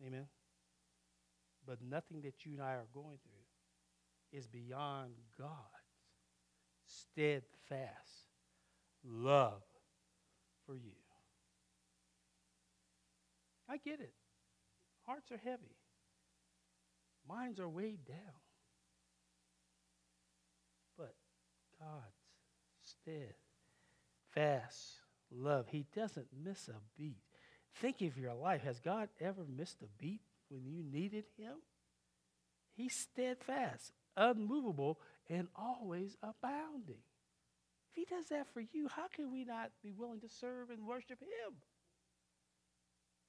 Amen? 0.07 0.27
But 1.67 1.79
nothing 1.83 2.21
that 2.23 2.45
you 2.45 2.53
and 2.53 2.63
I 2.63 2.75
are 2.75 2.87
going 2.95 3.19
through 3.25 4.39
is 4.39 4.47
beyond 4.47 5.13
God's 5.39 5.57
steadfast 6.87 8.29
love 9.05 9.63
for 10.67 10.77
you. 10.77 10.93
I 13.69 13.79
get 13.79 14.01
it. 14.01 14.15
Hearts 15.07 15.31
are 15.31 15.39
heavy, 15.39 15.77
minds 17.29 17.61
are 17.61 17.69
weighed 17.69 18.05
down. 18.07 18.17
But 20.97 21.15
God's 21.79 23.35
steadfast 24.35 25.01
love, 25.31 25.67
He 25.69 25.87
doesn't 25.95 26.29
miss 26.45 26.69
a 26.69 26.81
beat. 26.99 27.23
Think 27.81 28.01
of 28.03 28.17
your 28.17 28.35
life. 28.35 28.63
Has 28.63 28.81
God 28.81 29.09
ever 29.21 29.45
missed 29.45 29.83
a 29.83 29.89
beat 29.99 30.23
when 30.49 30.65
you 30.65 30.83
needed 30.83 31.25
Him? 31.37 31.57
He's 32.75 32.95
steadfast, 32.95 33.93
unmovable, 34.17 34.99
and 35.29 35.49
always 35.57 36.17
abounding. 36.23 37.03
If 37.91 37.95
He 37.95 38.05
does 38.05 38.27
that 38.27 38.47
for 38.53 38.61
you, 38.61 38.89
how 38.89 39.09
can 39.15 39.31
we 39.31 39.45
not 39.45 39.71
be 39.83 39.93
willing 39.93 40.21
to 40.21 40.29
serve 40.29 40.71
and 40.71 40.87
worship 40.87 41.21
Him? 41.21 41.55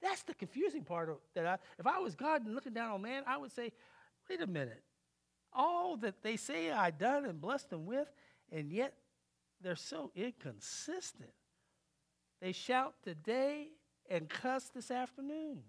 That's 0.00 0.22
the 0.22 0.34
confusing 0.34 0.84
part 0.84 1.08
of 1.08 1.16
that. 1.34 1.46
I, 1.46 1.58
if 1.78 1.86
I 1.86 1.98
was 1.98 2.14
God 2.14 2.44
and 2.44 2.54
looking 2.54 2.72
down 2.72 2.92
on 2.92 3.02
man, 3.02 3.24
I 3.26 3.36
would 3.36 3.52
say, 3.52 3.72
wait 4.28 4.40
a 4.40 4.46
minute. 4.46 4.82
All 5.52 5.96
that 5.98 6.22
they 6.22 6.36
say 6.36 6.70
I 6.70 6.90
done 6.90 7.24
and 7.24 7.40
blessed 7.40 7.70
them 7.70 7.86
with, 7.86 8.08
and 8.52 8.70
yet 8.70 8.94
they're 9.60 9.76
so 9.76 10.10
inconsistent. 10.14 11.30
They 12.40 12.52
shout 12.52 12.94
today 13.02 13.68
and 14.08 14.28
cuss 14.28 14.70
this 14.74 14.90
afternoon. 14.90 15.62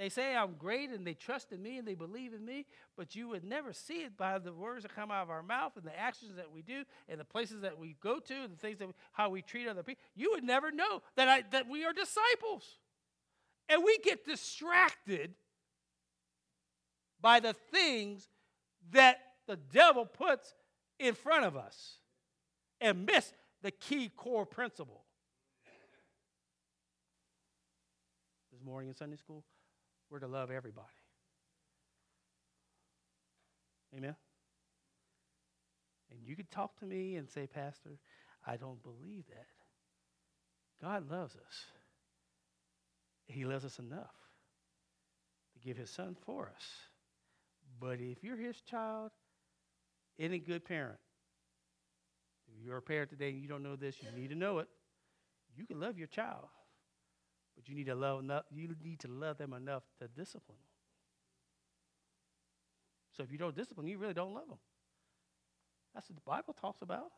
They 0.00 0.08
say 0.08 0.34
I'm 0.34 0.54
great 0.54 0.88
and 0.88 1.06
they 1.06 1.12
trust 1.12 1.52
in 1.52 1.62
me 1.62 1.76
and 1.76 1.86
they 1.86 1.94
believe 1.94 2.32
in 2.32 2.42
me, 2.42 2.64
but 2.96 3.14
you 3.14 3.28
would 3.28 3.44
never 3.44 3.74
see 3.74 3.98
it 3.98 4.16
by 4.16 4.38
the 4.38 4.50
words 4.50 4.84
that 4.84 4.94
come 4.94 5.10
out 5.10 5.24
of 5.24 5.28
our 5.28 5.42
mouth 5.42 5.72
and 5.76 5.84
the 5.84 5.96
actions 5.96 6.36
that 6.36 6.50
we 6.50 6.62
do 6.62 6.84
and 7.06 7.20
the 7.20 7.24
places 7.24 7.60
that 7.60 7.78
we 7.78 7.96
go 8.00 8.18
to 8.18 8.34
and 8.34 8.50
the 8.50 8.56
things 8.56 8.78
that 8.78 8.88
we, 8.88 8.94
how 9.12 9.28
we 9.28 9.42
treat 9.42 9.68
other 9.68 9.82
people. 9.82 10.02
You 10.16 10.30
would 10.30 10.42
never 10.42 10.70
know 10.72 11.02
that 11.16 11.28
I, 11.28 11.44
that 11.50 11.68
we 11.68 11.84
are 11.84 11.92
disciples. 11.92 12.78
And 13.68 13.84
we 13.84 13.98
get 13.98 14.24
distracted 14.24 15.34
by 17.20 17.40
the 17.40 17.52
things 17.70 18.26
that 18.92 19.18
the 19.46 19.56
devil 19.56 20.06
puts 20.06 20.54
in 20.98 21.12
front 21.12 21.44
of 21.44 21.58
us 21.58 21.96
and 22.80 23.04
miss 23.04 23.34
the 23.60 23.70
key 23.70 24.08
core 24.08 24.46
principle. 24.46 25.02
This 28.50 28.62
morning 28.64 28.88
in 28.88 28.94
Sunday 28.94 29.16
school, 29.18 29.44
we're 30.10 30.18
to 30.18 30.26
love 30.26 30.50
everybody. 30.50 30.86
Amen? 33.96 34.16
And 36.10 36.20
you 36.24 36.36
could 36.36 36.50
talk 36.50 36.78
to 36.80 36.86
me 36.86 37.16
and 37.16 37.28
say, 37.28 37.46
Pastor, 37.46 37.98
I 38.46 38.56
don't 38.56 38.82
believe 38.82 39.24
that. 39.28 39.46
God 40.82 41.10
loves 41.10 41.34
us. 41.34 41.64
He 43.26 43.44
loves 43.44 43.64
us 43.64 43.78
enough 43.78 44.14
to 45.52 45.60
give 45.66 45.76
his 45.76 45.90
son 45.90 46.16
for 46.24 46.50
us. 46.54 46.64
But 47.80 48.00
if 48.00 48.24
you're 48.24 48.36
his 48.36 48.60
child, 48.62 49.10
any 50.18 50.38
good 50.38 50.64
parent, 50.64 50.98
if 52.48 52.64
you're 52.64 52.78
a 52.78 52.82
parent 52.82 53.10
today 53.10 53.30
and 53.30 53.40
you 53.40 53.48
don't 53.48 53.62
know 53.62 53.76
this, 53.76 53.96
you 54.02 54.20
need 54.20 54.30
to 54.30 54.36
know 54.36 54.58
it. 54.58 54.68
You 55.56 55.66
can 55.66 55.78
love 55.78 55.98
your 55.98 56.08
child. 56.08 56.48
But 57.60 57.68
you 57.68 57.74
need 57.74 57.88
to 57.88 57.94
love 57.94 58.20
enough, 58.20 58.44
you 58.50 58.74
need 58.82 59.00
to 59.00 59.08
love 59.08 59.36
them 59.36 59.52
enough 59.52 59.82
to 60.00 60.08
discipline 60.08 60.56
them. 60.56 60.66
So 63.14 63.22
if 63.22 63.30
you 63.30 63.36
don't 63.36 63.54
discipline, 63.54 63.86
you 63.86 63.98
really 63.98 64.14
don't 64.14 64.32
love 64.32 64.48
them. 64.48 64.56
That's 65.94 66.08
what 66.08 66.16
the 66.16 66.22
Bible 66.22 66.54
talks 66.58 66.80
about. 66.80 67.10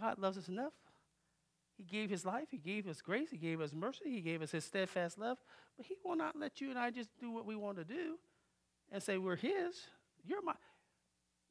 God 0.00 0.18
loves 0.18 0.38
us 0.38 0.48
enough. 0.48 0.72
He 1.76 1.84
gave 1.84 2.08
his 2.08 2.24
life, 2.24 2.48
he 2.50 2.56
gave 2.56 2.88
us 2.88 3.02
grace, 3.02 3.30
he 3.30 3.36
gave 3.36 3.60
us 3.60 3.74
mercy, 3.74 4.04
he 4.06 4.22
gave 4.22 4.40
us 4.40 4.50
his 4.50 4.64
steadfast 4.64 5.18
love, 5.18 5.36
but 5.76 5.84
he 5.84 5.96
will 6.02 6.16
not 6.16 6.38
let 6.38 6.62
you 6.62 6.70
and 6.70 6.78
I 6.78 6.90
just 6.90 7.10
do 7.20 7.30
what 7.30 7.44
we 7.44 7.54
want 7.54 7.76
to 7.76 7.84
do 7.84 8.16
and 8.90 9.02
say 9.02 9.18
we're 9.18 9.36
his. 9.36 9.76
You're 10.24 10.42
my 10.42 10.54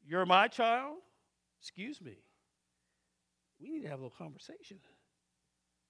you're 0.03 0.25
my 0.25 0.47
child. 0.47 0.97
Excuse 1.61 2.01
me. 2.01 2.17
We 3.61 3.69
need 3.69 3.81
to 3.81 3.89
have 3.89 3.99
a 3.99 4.03
little 4.03 4.17
conversation. 4.17 4.79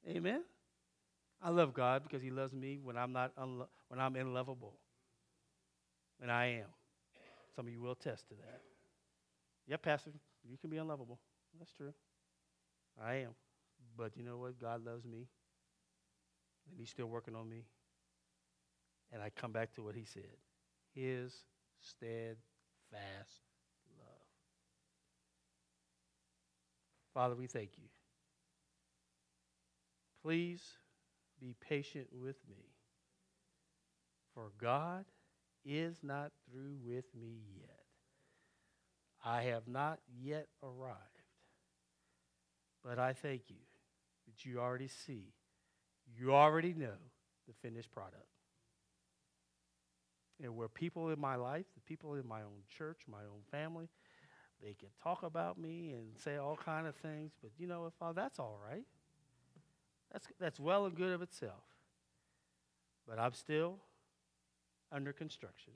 Amen. 0.05 0.41
I 1.41 1.49
love 1.49 1.73
God 1.73 2.03
because 2.03 2.21
He 2.21 2.31
loves 2.31 2.53
me 2.53 2.79
when 2.83 2.97
I'm 2.97 3.13
not 3.13 3.35
unlo- 3.35 3.67
when 3.87 3.99
I'm 3.99 4.15
unlovable. 4.15 4.73
And 6.21 6.31
I 6.31 6.45
am. 6.47 6.67
Some 7.55 7.67
of 7.67 7.71
you 7.71 7.79
will 7.81 7.91
attest 7.93 8.27
to 8.29 8.35
that. 8.35 8.61
Yeah, 9.67 9.77
Pastor, 9.77 10.11
you 10.49 10.57
can 10.57 10.69
be 10.69 10.77
unlovable. 10.77 11.19
That's 11.57 11.71
true. 11.71 11.93
I 13.01 13.15
am. 13.15 13.35
But 13.97 14.17
you 14.17 14.23
know 14.23 14.37
what? 14.37 14.59
God 14.59 14.83
loves 14.85 15.05
me. 15.05 15.27
And 16.69 16.77
He's 16.77 16.89
still 16.89 17.07
working 17.07 17.35
on 17.35 17.49
me. 17.49 17.65
And 19.11 19.21
I 19.21 19.29
come 19.29 19.51
back 19.51 19.73
to 19.75 19.81
what 19.81 19.95
He 19.95 20.05
said 20.05 20.23
His 20.93 21.33
steadfast 21.79 22.39
love. 23.97 24.07
Father, 27.13 27.35
we 27.35 27.47
thank 27.47 27.71
you. 27.77 27.85
Please 30.21 30.61
be 31.39 31.55
patient 31.59 32.07
with 32.11 32.37
me. 32.49 32.65
For 34.33 34.51
God 34.59 35.05
is 35.65 35.97
not 36.03 36.31
through 36.49 36.77
with 36.85 37.05
me 37.19 37.39
yet. 37.59 37.79
I 39.23 39.43
have 39.43 39.67
not 39.67 39.99
yet 40.21 40.47
arrived. 40.63 40.97
But 42.83 42.99
I 42.99 43.13
thank 43.13 43.49
you 43.49 43.57
that 44.27 44.45
you 44.45 44.59
already 44.59 44.87
see, 44.87 45.33
you 46.17 46.33
already 46.33 46.73
know 46.73 46.97
the 47.47 47.53
finished 47.61 47.91
product. 47.91 48.25
And 50.41 50.55
where 50.55 50.69
people 50.69 51.09
in 51.09 51.19
my 51.19 51.35
life, 51.35 51.65
the 51.75 51.81
people 51.81 52.15
in 52.15 52.25
my 52.25 52.41
own 52.41 52.63
church, 52.77 53.01
my 53.11 53.19
own 53.19 53.41
family, 53.51 53.89
they 54.63 54.73
can 54.73 54.89
talk 55.03 55.23
about 55.23 55.57
me 55.57 55.91
and 55.91 56.17
say 56.17 56.37
all 56.37 56.55
kind 56.55 56.87
of 56.87 56.95
things, 56.95 57.33
but 57.41 57.51
you 57.57 57.67
know 57.67 57.91
what, 57.99 58.15
that's 58.15 58.39
all 58.39 58.57
right. 58.65 58.85
That's, 60.11 60.27
that's 60.39 60.59
well 60.59 60.85
and 60.85 60.95
good 60.95 61.13
of 61.13 61.21
itself. 61.21 61.63
But 63.07 63.19
I'm 63.19 63.33
still 63.33 63.77
under 64.91 65.13
construction. 65.13 65.73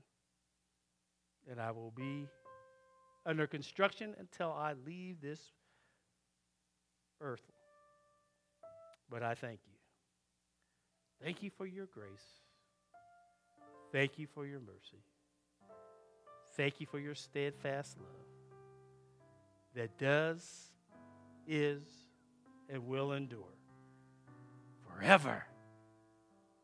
And 1.49 1.59
I 1.59 1.71
will 1.71 1.91
be 1.95 2.27
under 3.25 3.47
construction 3.47 4.15
until 4.19 4.51
I 4.51 4.73
leave 4.85 5.21
this 5.21 5.39
earth. 7.21 7.41
But 9.09 9.23
I 9.23 9.35
thank 9.35 9.59
you. 9.65 9.73
Thank 11.23 11.43
you 11.43 11.49
for 11.49 11.65
your 11.65 11.85
grace. 11.85 12.41
Thank 13.91 14.17
you 14.17 14.27
for 14.33 14.45
your 14.45 14.59
mercy. 14.59 15.03
Thank 16.55 16.79
you 16.79 16.87
for 16.87 16.99
your 16.99 17.15
steadfast 17.15 17.97
love 17.97 18.07
that 19.75 19.97
does, 19.97 20.71
is, 21.47 21.83
and 22.69 22.85
will 22.87 23.13
endure 23.13 23.62
forever 24.95 25.43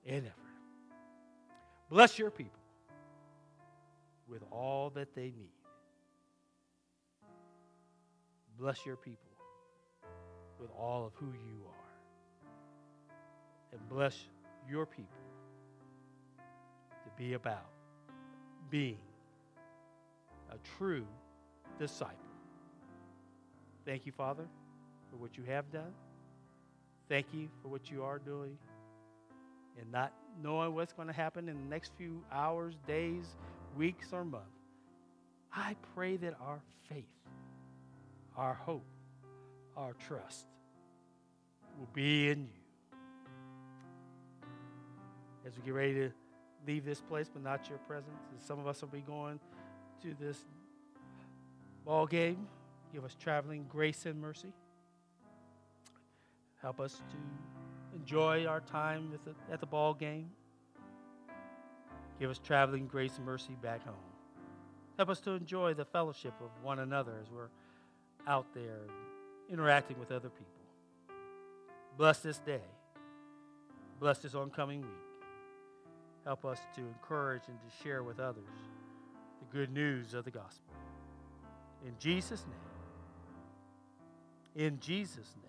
and 0.06 0.26
ever. 0.26 0.36
Bless 1.90 2.20
your 2.20 2.32
people 2.32 2.60
with 4.28 4.44
all 4.52 4.92
that 4.92 5.16
they 5.16 5.34
need. 5.38 5.52
Bless 8.60 8.86
your 8.86 8.96
people 8.96 9.30
with 10.60 10.70
all 10.78 11.06
of 11.06 11.14
who 11.16 11.28
you 11.28 11.62
are. 11.66 11.74
And 13.72 13.90
bless 13.90 14.18
your 14.70 14.86
people 14.86 15.08
to 16.38 17.10
be 17.18 17.34
about 17.34 17.70
being 18.70 19.00
a 20.52 20.58
true 20.78 21.06
disciple. 21.80 22.16
Thank 23.86 24.06
you, 24.06 24.12
Father, 24.12 24.46
for 25.10 25.18
what 25.18 25.38
you 25.38 25.44
have 25.46 25.72
done. 25.72 25.94
Thank 27.10 27.34
you 27.34 27.50
for 27.62 27.68
what 27.68 27.92
you 27.92 28.04
are 28.04 28.20
doing. 28.20 28.58
And 29.80 29.92
not 29.92 30.14
knowing 30.42 30.76
what's 30.76 30.94
going 30.94 31.08
to 31.08 31.14
happen 31.14 31.50
in 31.50 31.56
the 31.56 31.70
next 31.70 31.92
few 31.98 32.24
hours, 32.32 32.76
days, 32.88 33.26
weeks, 33.76 34.14
or 34.14 34.24
months. 34.24 34.46
I 35.54 35.76
pray 35.96 36.18
that 36.18 36.36
our 36.40 36.62
faith 36.88 37.06
our 38.40 38.54
hope, 38.54 38.86
our 39.76 39.94
trust 39.94 40.46
will 41.78 41.90
be 41.94 42.30
in 42.30 42.40
you. 42.40 42.98
As 45.46 45.58
we 45.58 45.64
get 45.64 45.74
ready 45.74 45.94
to 45.96 46.12
leave 46.66 46.86
this 46.86 47.02
place, 47.02 47.30
but 47.32 47.44
not 47.44 47.68
your 47.68 47.80
presence, 47.80 48.22
and 48.32 48.42
some 48.42 48.60
of 48.60 48.68
us 48.68 48.82
will 48.82 48.90
be 48.90 49.02
going 49.02 49.40
to 50.02 50.16
this 50.20 50.38
ball 51.86 52.08
game. 52.08 52.48
Give 52.94 53.04
us 53.04 53.16
traveling 53.20 53.66
grace 53.70 54.06
and 54.06 54.20
mercy. 54.22 54.54
Help 56.62 56.80
us 56.80 57.02
to 57.12 57.98
enjoy 57.98 58.46
our 58.46 58.60
time 58.60 59.12
the, 59.26 59.36
at 59.54 59.60
the 59.60 59.66
ball 59.66 59.94
game. 59.94 60.30
Give 62.20 62.30
us 62.30 62.40
traveling 62.40 62.88
grace 62.88 63.16
and 63.18 63.26
mercy 63.26 63.56
back 63.62 63.84
home. 63.86 63.96
Help 64.98 65.10
us 65.10 65.22
to 65.22 65.32
enjoy 65.32 65.74
the 65.74 65.86
fellowship 65.86 66.34
of 66.42 66.50
one 66.62 66.80
another 66.80 67.14
as 67.22 67.32
we're 67.32 67.48
out 68.28 68.46
there 68.54 68.82
interacting 69.50 69.98
with 69.98 70.12
other 70.12 70.30
people. 70.30 70.46
Bless 71.98 72.20
this 72.20 72.40
day. 72.40 72.62
Bless 74.00 74.20
this 74.20 74.36
oncoming 74.36 74.82
week. 74.82 74.90
Help 76.26 76.44
us 76.46 76.60
to 76.76 76.82
encourage 76.82 77.44
and 77.48 77.58
to 77.60 77.84
share 77.84 78.04
with 78.04 78.20
others 78.20 78.44
the 79.40 79.58
good 79.58 79.72
news 79.72 80.14
of 80.14 80.26
the 80.26 80.32
gospel. 80.32 80.74
In 81.86 81.94
Jesus' 81.98 82.46
name. 84.56 84.66
In 84.68 84.80
Jesus' 84.80 85.34
name. 85.42 85.49